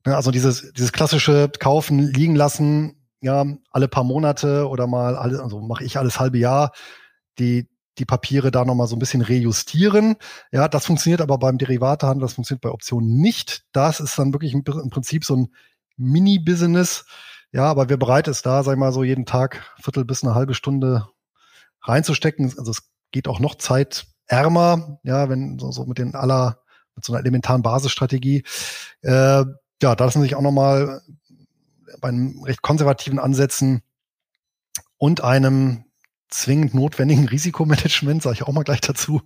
Also 0.04 0.30
dieses, 0.30 0.72
dieses 0.72 0.92
klassische 0.92 1.50
Kaufen, 1.58 1.98
liegen 1.98 2.36
lassen, 2.36 2.95
ja, 3.20 3.44
alle 3.70 3.88
paar 3.88 4.04
Monate 4.04 4.68
oder 4.68 4.86
mal, 4.86 5.16
alle, 5.16 5.42
also 5.42 5.60
mache 5.60 5.84
ich 5.84 5.98
alles 5.98 6.20
halbe 6.20 6.38
Jahr, 6.38 6.72
die, 7.38 7.68
die 7.98 8.04
Papiere 8.04 8.50
da 8.50 8.64
nochmal 8.64 8.88
so 8.88 8.96
ein 8.96 8.98
bisschen 8.98 9.22
rejustieren. 9.22 10.16
Ja, 10.52 10.68
das 10.68 10.86
funktioniert 10.86 11.20
aber 11.20 11.38
beim 11.38 11.58
Derivatehandel, 11.58 12.22
das 12.22 12.34
funktioniert 12.34 12.62
bei 12.62 12.70
Optionen 12.70 13.16
nicht. 13.16 13.64
Das 13.72 14.00
ist 14.00 14.18
dann 14.18 14.32
wirklich 14.32 14.52
im, 14.52 14.64
Prinzip 14.64 15.24
so 15.24 15.36
ein 15.36 15.54
Mini-Business. 15.96 17.06
Ja, 17.52 17.64
aber 17.64 17.88
wer 17.88 17.96
bereit 17.96 18.28
ist, 18.28 18.44
da, 18.44 18.62
sag 18.62 18.74
ich 18.74 18.78
mal, 18.78 18.92
so 18.92 19.02
jeden 19.02 19.24
Tag 19.24 19.74
Viertel 19.80 20.04
bis 20.04 20.22
eine 20.22 20.34
halbe 20.34 20.54
Stunde 20.54 21.08
reinzustecken. 21.82 22.52
Also 22.58 22.70
es 22.70 22.90
geht 23.12 23.28
auch 23.28 23.40
noch 23.40 23.54
zeitärmer, 23.54 24.98
ja, 25.04 25.28
wenn 25.30 25.58
so, 25.58 25.72
so 25.72 25.86
mit 25.86 25.98
den 25.98 26.14
aller, 26.14 26.60
mit 26.94 27.04
so 27.04 27.12
einer 27.12 27.20
elementaren 27.20 27.62
Basisstrategie. 27.62 28.44
Äh, 29.02 29.44
ja, 29.82 29.94
da 29.94 30.04
lassen 30.04 30.22
sich 30.22 30.34
auch 30.34 30.42
nochmal 30.42 31.02
bei 32.00 32.08
einem 32.08 32.42
recht 32.42 32.62
konservativen 32.62 33.18
Ansätzen 33.18 33.82
und 34.98 35.22
einem 35.22 35.84
zwingend 36.28 36.74
notwendigen 36.74 37.28
Risikomanagement, 37.28 38.22
sage 38.22 38.34
ich 38.34 38.42
auch 38.42 38.52
mal 38.52 38.64
gleich 38.64 38.80
dazu, 38.80 39.22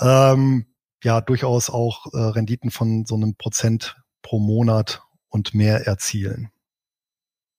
ähm, 0.00 0.66
ja, 1.02 1.20
durchaus 1.20 1.70
auch 1.70 2.12
äh, 2.12 2.18
Renditen 2.18 2.70
von 2.70 3.06
so 3.06 3.14
einem 3.14 3.34
Prozent 3.34 3.96
pro 4.22 4.38
Monat 4.38 5.02
und 5.28 5.54
mehr 5.54 5.86
erzielen. 5.86 6.50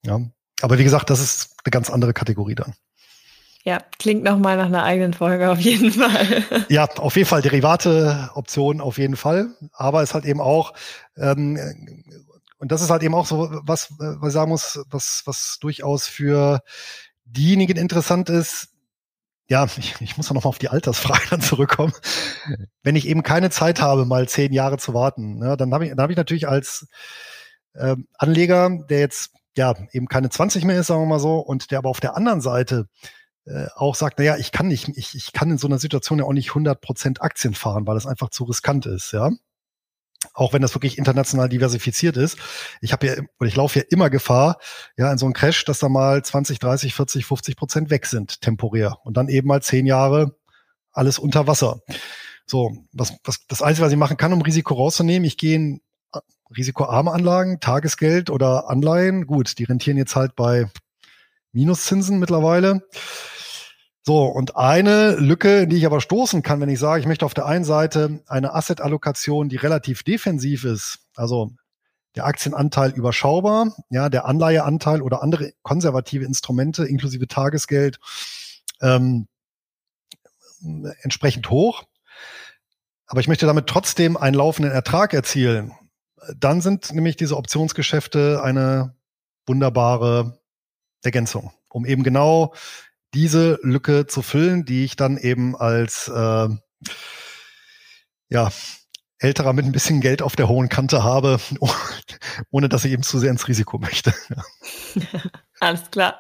Ja, 0.06 0.20
aber 0.62 0.78
wie 0.78 0.84
gesagt, 0.84 1.10
das 1.10 1.20
ist 1.20 1.56
eine 1.64 1.72
ganz 1.72 1.90
andere 1.90 2.14
Kategorie 2.14 2.56
dann. 2.56 2.76
Ja, 3.64 3.80
klingt 4.00 4.24
nochmal 4.24 4.58
nach 4.58 4.66
einer 4.66 4.84
eigenen 4.84 5.14
Folge 5.14 5.52
auf 5.52 5.60
jeden 5.60 5.92
Fall. 5.92 6.44
ja, 6.70 6.86
auf 6.86 7.16
jeden 7.16 7.28
Fall 7.28 7.42
Derivate, 7.42 8.32
Optionen 8.34 8.82
auf 8.82 8.98
jeden 8.98 9.16
Fall. 9.16 9.56
Aber 9.74 10.02
es 10.02 10.14
hat 10.14 10.26
eben 10.26 10.42
auch, 10.42 10.74
ähm, 11.16 11.58
und 12.62 12.72
das 12.72 12.84
ist 12.84 12.92
halt 12.92 13.02
eben 13.02 13.16
auch 13.16 13.26
so, 13.26 13.50
was, 13.64 13.92
was 13.98 14.28
ich 14.28 14.34
sagen 14.34 14.52
muss, 14.52 14.80
was, 14.88 15.24
was 15.26 15.58
durchaus 15.60 16.06
für 16.06 16.62
diejenigen 17.26 17.76
interessant 17.76 18.30
ist, 18.30 18.70
ja, 19.50 19.66
ich, 19.78 19.96
ich 20.00 20.16
muss 20.16 20.30
noch 20.30 20.44
mal 20.44 20.48
auf 20.48 20.60
die 20.60 20.70
Altersfrage 20.70 21.24
dann 21.32 21.42
zurückkommen. 21.42 21.92
Wenn 22.84 22.96
ich 22.96 23.08
eben 23.08 23.24
keine 23.24 23.50
Zeit 23.50 23.82
habe, 23.82 24.06
mal 24.06 24.30
zehn 24.30 24.54
Jahre 24.54 24.78
zu 24.78 24.94
warten, 24.94 25.40
ne, 25.40 25.58
dann 25.58 25.74
habe 25.74 25.86
ich, 25.86 25.90
dann 25.90 26.02
habe 26.02 26.14
ich 26.14 26.18
natürlich 26.18 26.48
als 26.48 26.88
ähm, 27.76 28.08
Anleger, 28.14 28.70
der 28.88 29.00
jetzt 29.00 29.32
ja 29.58 29.74
eben 29.92 30.06
keine 30.06 30.30
20 30.30 30.64
mehr 30.64 30.80
ist, 30.80 30.88
sagen 30.88 31.02
wir 31.02 31.08
mal 31.08 31.20
so, 31.20 31.40
und 31.40 31.72
der 31.72 31.80
aber 31.80 31.90
auf 31.90 32.00
der 32.00 32.16
anderen 32.16 32.42
Seite 32.42 32.86
äh, 33.46 33.66
auch 33.76 33.96
sagt, 33.96 34.20
naja, 34.20 34.38
ich 34.38 34.52
kann 34.52 34.68
nicht, 34.68 34.88
ich, 34.96 35.16
ich 35.16 35.34
kann 35.34 35.50
in 35.50 35.58
so 35.58 35.68
einer 35.68 35.80
Situation 35.80 36.20
ja 36.20 36.26
auch 36.26 36.34
nicht 36.34 36.52
100% 36.52 37.22
Aktien 37.22 37.56
fahren, 37.56 37.88
weil 37.88 37.96
das 37.96 38.06
einfach 38.06 38.30
zu 38.30 38.44
riskant 38.44 38.86
ist, 38.86 39.14
ja. 39.14 39.32
Auch 40.34 40.54
wenn 40.54 40.62
das 40.62 40.76
wirklich 40.76 40.98
international 40.98 41.50
diversifiziert 41.50 42.16
ist. 42.16 42.38
Ich 42.80 42.94
habe 42.94 43.08
ja, 43.08 43.14
oder 43.40 43.48
ich 43.48 43.56
laufe 43.56 43.80
ja 43.80 43.86
immer 43.90 44.10
Gefahr, 44.10 44.58
ja, 44.98 45.12
in 45.12 45.18
so 45.18 45.26
einem 45.26 45.34
Crash, 45.34 45.66
dass 45.66 45.80
da 45.80 45.90
mal 45.90 46.24
20, 46.24 46.60
30, 46.60 46.94
40, 46.94 47.26
50 47.26 47.56
Prozent 47.56 47.90
weg 47.90 48.06
sind, 48.06 48.42
temporär. 48.42 48.98
Und 49.04 49.18
dann 49.18 49.30
eben 49.30 49.48
mal 49.48 49.62
zehn 49.62 49.86
Jahre 49.86 50.36
alles 50.92 51.18
unter 51.18 51.48
Wasser. 51.48 51.80
So, 52.46 52.76
was, 52.92 53.16
was, 53.24 53.46
das 53.48 53.62
Einzige, 53.62 53.86
was 53.86 53.94
ich 53.94 53.98
machen 53.98 54.18
kann, 54.18 54.34
um 54.34 54.42
Risiko 54.42 54.76
rauszunehmen, 54.76 55.26
ich 55.26 55.38
gehe 55.38 55.56
in 55.56 55.82
risikoarme 56.56 57.12
Anlagen, 57.12 57.60
Tagesgeld 57.60 58.30
oder 58.30 58.70
Anleihen. 58.70 59.26
Gut, 59.26 59.58
die 59.58 59.64
rentieren 59.64 59.98
jetzt 59.98 60.16
halt 60.16 60.36
bei 60.36 60.70
Minuszinsen 61.54 62.20
mittlerweile. 62.20 62.82
So, 64.04 64.26
und 64.26 64.56
eine 64.56 65.16
Lücke, 65.18 65.60
in 65.60 65.70
die 65.70 65.78
ich 65.78 65.86
aber 65.86 66.02
stoßen 66.02 66.42
kann, 66.42 66.60
wenn 66.60 66.70
ich 66.70 66.80
sage, 66.80 67.02
ich 67.02 67.08
möchte 67.08 67.26
auf 67.26 67.36
der 67.36 67.46
einen 67.46 67.64
Seite 67.64 68.24
eine 68.28 68.54
Asset-Allokation, 68.54 69.48
die 69.48 69.58
relativ 69.58 70.02
defensiv 70.04 70.64
ist, 70.64 71.00
also 71.16 71.52
der 72.16 72.26
Aktienanteil 72.26 72.92
überschaubar, 72.92 73.76
ja, 73.90 74.10
der 74.10 74.26
Anleiheanteil 74.26 75.02
oder 75.02 75.22
andere 75.22 75.54
konservative 75.62 76.26
Instrumente 76.26 76.86
inklusive 76.86 77.28
Tagesgeld 77.28 78.00
ähm, 78.82 79.28
entsprechend 81.02 81.50
hoch. 81.50 81.84
Aber 83.06 83.20
ich 83.20 83.28
möchte 83.28 83.46
damit 83.46 83.68
trotzdem 83.68 84.18
einen 84.18 84.36
laufenden 84.36 84.72
Ertrag 84.72 85.14
erzielen. 85.14 85.74
Dann 86.36 86.62
sind 86.62 86.94
nämlich 86.94 87.18
diese 87.18 87.38
Optionsgeschäfte 87.38 88.42
eine 88.44 88.96
wunderbare 89.46 90.40
Ergänzung, 91.04 91.52
um 91.70 91.86
eben 91.86 92.04
genau 92.04 92.54
diese 93.14 93.60
Lücke 93.62 94.08
zu 94.08 94.22
füllen, 94.22 94.66
die 94.66 94.86
ich 94.86 94.96
dann 94.96 95.18
eben 95.18 95.56
als 95.56 96.08
äh, 96.08 96.48
ja, 98.30 98.52
älterer 99.20 99.54
mit 99.54 99.66
ein 99.66 99.72
bisschen 99.72 100.02
Geld 100.02 100.22
auf 100.22 100.36
der 100.36 100.48
hohen 100.48 100.70
Kante 100.70 101.04
habe, 101.04 101.40
ohne 102.52 102.70
dass 102.70 102.86
ich 102.86 102.92
eben 102.92 103.04
zu 103.04 103.20
sehr 103.20 103.32
ins 103.32 103.48
Risiko 103.48 103.78
möchte. 103.78 104.14
Alles 105.60 105.92
klar. 105.92 106.20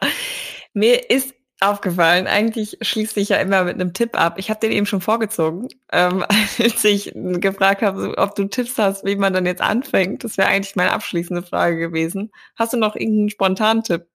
Mir 0.73 1.09
ist 1.09 1.33
aufgefallen, 1.61 2.27
eigentlich 2.27 2.77
schließt 2.81 3.13
sich 3.13 3.29
ja 3.29 3.37
immer 3.37 3.63
mit 3.63 3.75
einem 3.75 3.93
Tipp 3.93 4.19
ab. 4.19 4.35
Ich 4.37 4.49
habe 4.49 4.59
den 4.59 4.71
eben 4.71 4.85
schon 4.85 5.01
vorgezogen, 5.01 5.67
ähm, 5.91 6.25
als 6.59 6.83
ich 6.83 7.11
gefragt 7.13 7.81
habe, 7.81 8.17
ob 8.17 8.35
du 8.35 8.45
Tipps 8.45 8.77
hast, 8.77 9.05
wie 9.05 9.15
man 9.15 9.33
dann 9.33 9.45
jetzt 9.45 9.61
anfängt. 9.61 10.23
Das 10.23 10.37
wäre 10.37 10.49
eigentlich 10.49 10.75
meine 10.75 10.91
abschließende 10.91 11.43
Frage 11.43 11.77
gewesen. 11.77 12.31
Hast 12.55 12.73
du 12.73 12.77
noch 12.77 12.95
irgendeinen 12.95 13.29
spontanen 13.29 13.83
Tipp? 13.83 14.07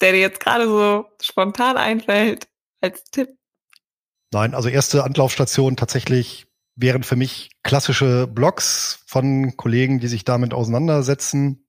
Der 0.00 0.12
dir 0.12 0.20
jetzt 0.20 0.40
gerade 0.40 0.66
so 0.66 1.06
spontan 1.20 1.76
einfällt 1.76 2.48
als 2.80 3.04
Tipp? 3.04 3.30
Nein, 4.32 4.54
also 4.54 4.68
erste 4.68 5.04
Anlaufstation 5.04 5.76
tatsächlich 5.76 6.46
wären 6.76 7.02
für 7.04 7.16
mich 7.16 7.50
klassische 7.62 8.26
Blogs 8.26 9.04
von 9.06 9.56
Kollegen, 9.56 10.00
die 10.00 10.08
sich 10.08 10.24
damit 10.24 10.52
auseinandersetzen. 10.52 11.66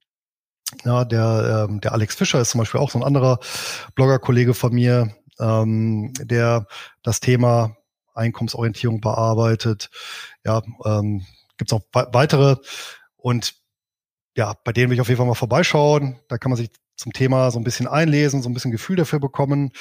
Ja, 0.83 1.05
der, 1.05 1.67
ähm, 1.69 1.79
der 1.79 1.91
Alex 1.91 2.15
Fischer 2.15 2.41
ist 2.41 2.49
zum 2.49 2.59
Beispiel 2.59 2.79
auch 2.79 2.89
so 2.89 2.97
ein 2.97 3.03
anderer 3.03 3.39
Blogger-Kollege 3.93 4.55
von 4.55 4.73
mir, 4.73 5.15
ähm, 5.39 6.11
der 6.19 6.65
das 7.03 7.19
Thema 7.19 7.77
Einkommensorientierung 8.15 8.99
bearbeitet. 8.99 9.89
Ja, 10.43 10.63
ähm, 10.85 11.25
gibt 11.57 11.71
es 11.71 11.77
auch 11.77 11.83
weitere 11.93 12.55
und 13.15 13.53
ja, 14.35 14.53
bei 14.63 14.73
denen 14.73 14.89
will 14.89 14.95
ich 14.95 15.01
auf 15.01 15.07
jeden 15.07 15.17
Fall 15.17 15.27
mal 15.27 15.35
vorbeischauen. 15.35 16.19
Da 16.27 16.37
kann 16.37 16.49
man 16.49 16.57
sich 16.57 16.69
zum 16.95 17.13
Thema 17.13 17.51
so 17.51 17.59
ein 17.59 17.63
bisschen 17.63 17.87
einlesen, 17.87 18.41
so 18.41 18.49
ein 18.49 18.53
bisschen 18.53 18.71
Gefühl 18.71 18.95
dafür 18.95 19.19
bekommen. 19.19 19.71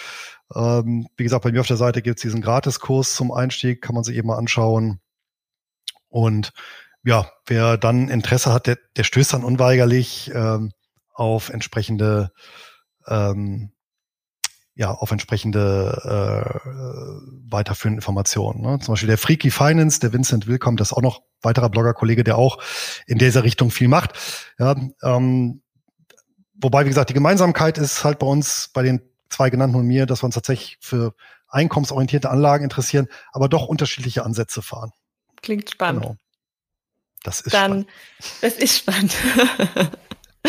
Ähm, 0.55 1.09
wie 1.17 1.25
gesagt, 1.25 1.45
bei 1.45 1.53
mir 1.53 1.61
auf 1.61 1.67
der 1.67 1.77
Seite 1.77 2.03
gibt 2.03 2.19
es 2.19 2.23
diesen 2.23 2.43
Gratiskurs 2.43 3.15
zum 3.15 3.33
Einstieg, 3.33 3.83
kann 3.83 3.95
man 3.95 4.05
sich 4.05 4.17
eben 4.17 4.29
mal 4.29 4.39
anschauen. 4.39 5.01
Und 6.09 6.53
ja, 7.05 7.31
wer 7.47 7.77
dann 7.77 8.09
Interesse 8.09 8.53
hat, 8.53 8.67
der, 8.67 8.79
der 8.97 9.05
stößt 9.05 9.35
dann 9.35 9.45
unweigerlich 9.45 10.31
ähm, 10.35 10.73
auf 11.13 11.51
entsprechende 11.51 12.33
ähm, 13.07 13.75
ja, 14.77 14.91
auf 14.91 15.13
entsprechende 15.13 16.01
äh, 16.05 16.69
weiterführende 17.49 17.99
Informationen. 17.99 18.61
Ne? 18.61 18.79
Zum 18.81 18.93
Beispiel 18.93 19.07
der 19.07 19.19
Freaky 19.19 19.51
Finance, 19.51 20.01
der 20.01 20.13
Vincent 20.13 20.49
Willkommen, 20.49 20.77
das 20.77 20.89
ist 20.89 20.97
auch 20.97 21.03
noch 21.03 21.23
weiterer 21.43 21.71
Blogger-Kollege, 21.71 22.25
der 22.25 22.37
auch 22.37 22.59
in 23.07 23.19
dieser 23.19 23.45
Richtung 23.45 23.71
viel 23.71 23.87
macht. 23.87 24.13
Ja, 24.59 24.75
ähm, 25.03 25.63
wobei, 26.65 26.85
wie 26.85 26.89
gesagt, 26.89 27.11
die 27.11 27.15
Gemeinsamkeit 27.15 27.79
ist 27.79 28.03
halt 28.03 28.19
bei 28.19 28.27
uns, 28.27 28.71
bei 28.73 28.83
den 28.83 29.01
zwei 29.29 29.51
genannten 29.51 29.77
und 29.77 29.87
mir, 29.87 30.07
dass 30.07 30.23
wir 30.23 30.27
uns 30.27 30.35
tatsächlich 30.35 30.79
für 30.81 31.15
einkommensorientierte 31.49 32.31
Anlagen 32.31 32.65
interessieren, 32.65 33.07
aber 33.33 33.49
doch 33.49 33.67
unterschiedliche 33.67 34.25
Ansätze 34.25 34.63
fahren. 34.63 34.91
Klingt 35.43 35.71
spannend. 35.71 36.03
Genau. 36.03 36.17
Das 37.23 37.41
ist 37.41 37.55
Dann, 37.55 37.87
spannend. 37.87 37.89
Das 38.41 38.55
ist 38.55 38.79
spannend. 38.79 39.15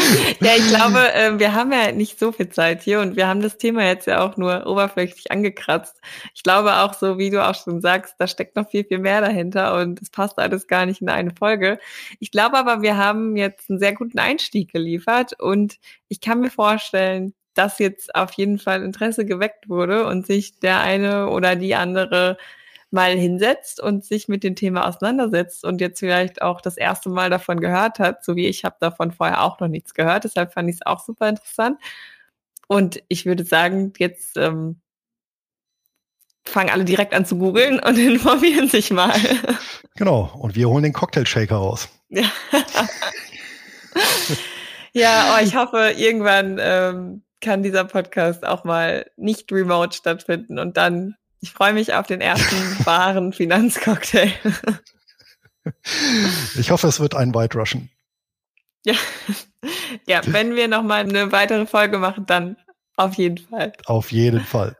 ja, 0.42 0.52
ich 0.58 0.68
glaube, 0.68 1.14
äh, 1.14 1.38
wir 1.40 1.54
haben 1.54 1.72
ja 1.72 1.92
nicht 1.92 2.20
so 2.20 2.32
viel 2.32 2.50
Zeit 2.50 2.84
hier 2.84 3.00
und 3.00 3.16
wir 3.16 3.28
haben 3.28 3.42
das 3.42 3.58
Thema 3.58 3.84
jetzt 3.86 4.08
ja 4.08 4.22
auch 4.22 4.38
nur 4.38 4.66
oberflächlich 4.68 5.32
angekratzt. 5.32 6.00
Ich 6.34 6.44
glaube 6.44 6.78
auch 6.78 6.94
so, 6.94 7.18
wie 7.18 7.30
du 7.30 7.46
auch 7.46 7.56
schon 7.56 7.82
sagst, 7.82 8.16
da 8.20 8.28
steckt 8.28 8.56
noch 8.56 8.70
viel, 8.70 8.84
viel 8.86 9.00
mehr 9.00 9.22
dahinter 9.22 9.76
und 9.80 10.02
es 10.02 10.10
passt 10.10 10.38
alles 10.40 10.68
gar 10.68 10.86
nicht 10.86 11.02
in 11.02 11.10
eine 11.10 11.32
Folge. 11.38 11.80
Ich 12.20 12.32
glaube 12.32 12.58
aber, 12.58 12.82
wir 12.82 12.98
haben 12.98 13.36
jetzt 13.36 13.70
einen 13.70 13.80
sehr 13.80 13.94
guten 13.94 14.20
Einstieg 14.20 14.72
geliefert 14.72 15.34
und 15.40 15.78
ich 16.08 16.22
kann 16.22 16.42
mir 16.42 16.52
vorstellen, 16.52 17.34
dass 17.54 17.80
jetzt 17.80 18.14
auf 18.16 18.34
jeden 18.34 18.60
Fall 18.60 18.84
Interesse 18.84 19.26
geweckt 19.26 19.70
wurde 19.70 20.06
und 20.06 20.28
sich 20.28 20.60
der 20.60 20.82
eine 20.82 21.30
oder 21.30 21.56
die 21.56 21.76
andere 21.76 22.38
mal 22.96 23.16
hinsetzt 23.16 23.80
und 23.80 24.04
sich 24.04 24.28
mit 24.28 24.44
dem 24.44 24.56
Thema 24.56 24.88
auseinandersetzt 24.88 25.64
und 25.64 25.82
jetzt 25.82 26.00
vielleicht 26.00 26.42
auch 26.42 26.62
das 26.62 26.78
erste 26.78 27.10
Mal 27.10 27.30
davon 27.30 27.60
gehört 27.60 28.00
hat, 28.00 28.24
so 28.24 28.36
wie 28.36 28.48
ich 28.48 28.64
habe 28.64 28.78
davon 28.80 29.12
vorher 29.12 29.44
auch 29.44 29.60
noch 29.60 29.68
nichts 29.68 29.94
gehört. 29.94 30.24
Deshalb 30.24 30.54
fand 30.54 30.70
ich 30.70 30.78
es 30.78 30.86
auch 30.86 31.06
super 31.06 31.30
interessant. 31.30 31.80
Und 32.68 33.04
ich 33.10 33.26
würde 33.26 33.44
sagen, 33.44 33.94
jetzt 33.98 34.38
ähm, 34.38 34.82
fangen 36.46 36.70
alle 36.70 36.86
direkt 36.86 37.14
an 37.14 37.26
zu 37.26 37.38
googeln 37.38 37.80
und 37.80 37.98
informieren 38.00 38.70
sich 38.70 38.90
mal. 38.92 39.14
Genau, 39.96 40.32
und 40.40 40.56
wir 40.56 40.70
holen 40.70 40.84
den 40.84 40.94
Cocktail-Shaker 40.94 41.58
raus. 41.58 41.90
Ja, 42.10 42.32
ja 44.94 45.36
oh, 45.36 45.44
ich 45.44 45.56
hoffe, 45.56 45.94
irgendwann 45.98 46.58
ähm, 46.62 47.24
kann 47.42 47.62
dieser 47.62 47.84
Podcast 47.84 48.46
auch 48.46 48.64
mal 48.64 49.12
nicht 49.18 49.52
remote 49.52 49.96
stattfinden 49.96 50.58
und 50.60 50.78
dann 50.78 51.16
ich 51.46 51.52
freue 51.52 51.74
mich 51.74 51.94
auf 51.94 52.08
den 52.08 52.22
ersten 52.22 52.56
wahren 52.86 53.32
Finanzcocktail. 53.32 54.32
Ich 56.58 56.72
hoffe, 56.72 56.88
es 56.88 57.00
wird 57.00 57.14
ein 57.14 57.36
White 57.36 57.56
Russian. 57.56 57.92
Ja, 58.84 58.96
ja 60.08 60.22
wenn 60.26 60.56
wir 60.56 60.68
nochmal 60.68 61.02
eine 61.02 61.32
weitere 61.32 61.68
Folge 61.68 62.00
machen, 62.00 62.26
dann 62.26 62.58
auf 62.96 63.14
jeden 63.14 63.38
Fall. 63.38 63.74
Auf 63.86 64.12
jeden 64.12 64.40
Fall. 64.40 64.76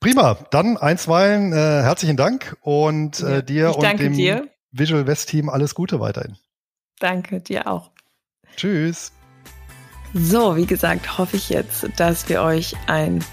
Prima, 0.00 0.34
dann 0.50 0.78
einstweilen 0.78 1.52
äh, 1.52 1.56
herzlichen 1.56 2.16
Dank 2.16 2.56
und 2.62 3.20
äh, 3.20 3.44
dir 3.44 3.76
und 3.76 4.00
dem 4.00 4.14
dir. 4.14 4.48
Visual 4.72 5.06
West 5.06 5.28
Team 5.28 5.48
alles 5.48 5.76
Gute 5.76 6.00
weiterhin. 6.00 6.36
Danke, 6.98 7.40
dir 7.40 7.68
auch. 7.68 7.92
Tschüss. 8.56 9.12
So, 10.12 10.56
wie 10.56 10.66
gesagt, 10.66 11.18
hoffe 11.18 11.36
ich 11.36 11.50
jetzt, 11.50 11.86
dass 11.98 12.28
wir 12.28 12.42
euch 12.42 12.74
einen 12.88 13.24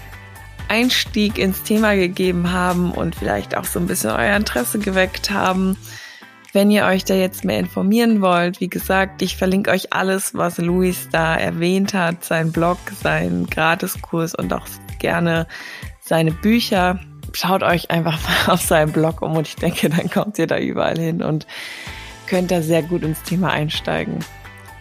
Einstieg 0.70 1.36
ins 1.36 1.64
Thema 1.64 1.94
gegeben 1.96 2.52
haben 2.52 2.92
und 2.92 3.16
vielleicht 3.16 3.56
auch 3.56 3.64
so 3.64 3.80
ein 3.80 3.86
bisschen 3.86 4.10
euer 4.10 4.36
Interesse 4.36 4.78
geweckt 4.78 5.30
haben. 5.30 5.76
Wenn 6.52 6.70
ihr 6.70 6.84
euch 6.84 7.04
da 7.04 7.14
jetzt 7.14 7.44
mehr 7.44 7.58
informieren 7.58 8.20
wollt, 8.20 8.60
wie 8.60 8.68
gesagt, 8.68 9.20
ich 9.22 9.36
verlinke 9.36 9.70
euch 9.70 9.92
alles, 9.92 10.34
was 10.34 10.58
Luis 10.58 11.08
da 11.10 11.36
erwähnt 11.36 11.92
hat, 11.92 12.24
sein 12.24 12.52
Blog, 12.52 12.78
seinen 13.02 13.46
Gratiskurs 13.46 14.34
und 14.34 14.52
auch 14.52 14.66
gerne 14.98 15.46
seine 16.00 16.32
Bücher. 16.32 17.00
Schaut 17.32 17.62
euch 17.62 17.90
einfach 17.90 18.18
mal 18.46 18.54
auf 18.54 18.60
seinem 18.60 18.92
Blog 18.92 19.22
um 19.22 19.36
und 19.36 19.48
ich 19.48 19.56
denke, 19.56 19.88
dann 19.90 20.08
kommt 20.08 20.38
ihr 20.38 20.46
da 20.46 20.58
überall 20.58 20.98
hin 20.98 21.22
und 21.22 21.46
könnt 22.26 22.52
da 22.52 22.62
sehr 22.62 22.82
gut 22.82 23.02
ins 23.02 23.22
Thema 23.22 23.50
einsteigen. 23.50 24.18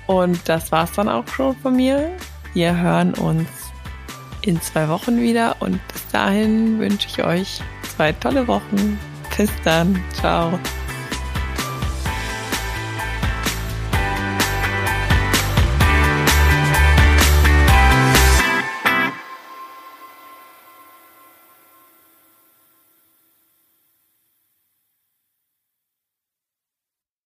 Und 0.05 0.47
das 0.47 0.71
war's 0.71 0.91
dann 0.93 1.09
auch 1.09 1.27
schon 1.27 1.55
von 1.55 1.75
mir. 1.75 2.11
Wir 2.53 2.77
hören 2.77 3.13
uns 3.13 3.47
in 4.41 4.61
zwei 4.61 4.89
Wochen 4.89 5.21
wieder 5.21 5.57
und 5.59 5.79
bis 5.87 6.07
dahin 6.07 6.79
wünsche 6.79 7.07
ich 7.07 7.23
euch 7.23 7.61
zwei 7.95 8.11
tolle 8.13 8.47
Wochen. 8.47 8.99
Bis 9.37 9.51
dann. 9.63 10.01
Ciao. 10.13 10.59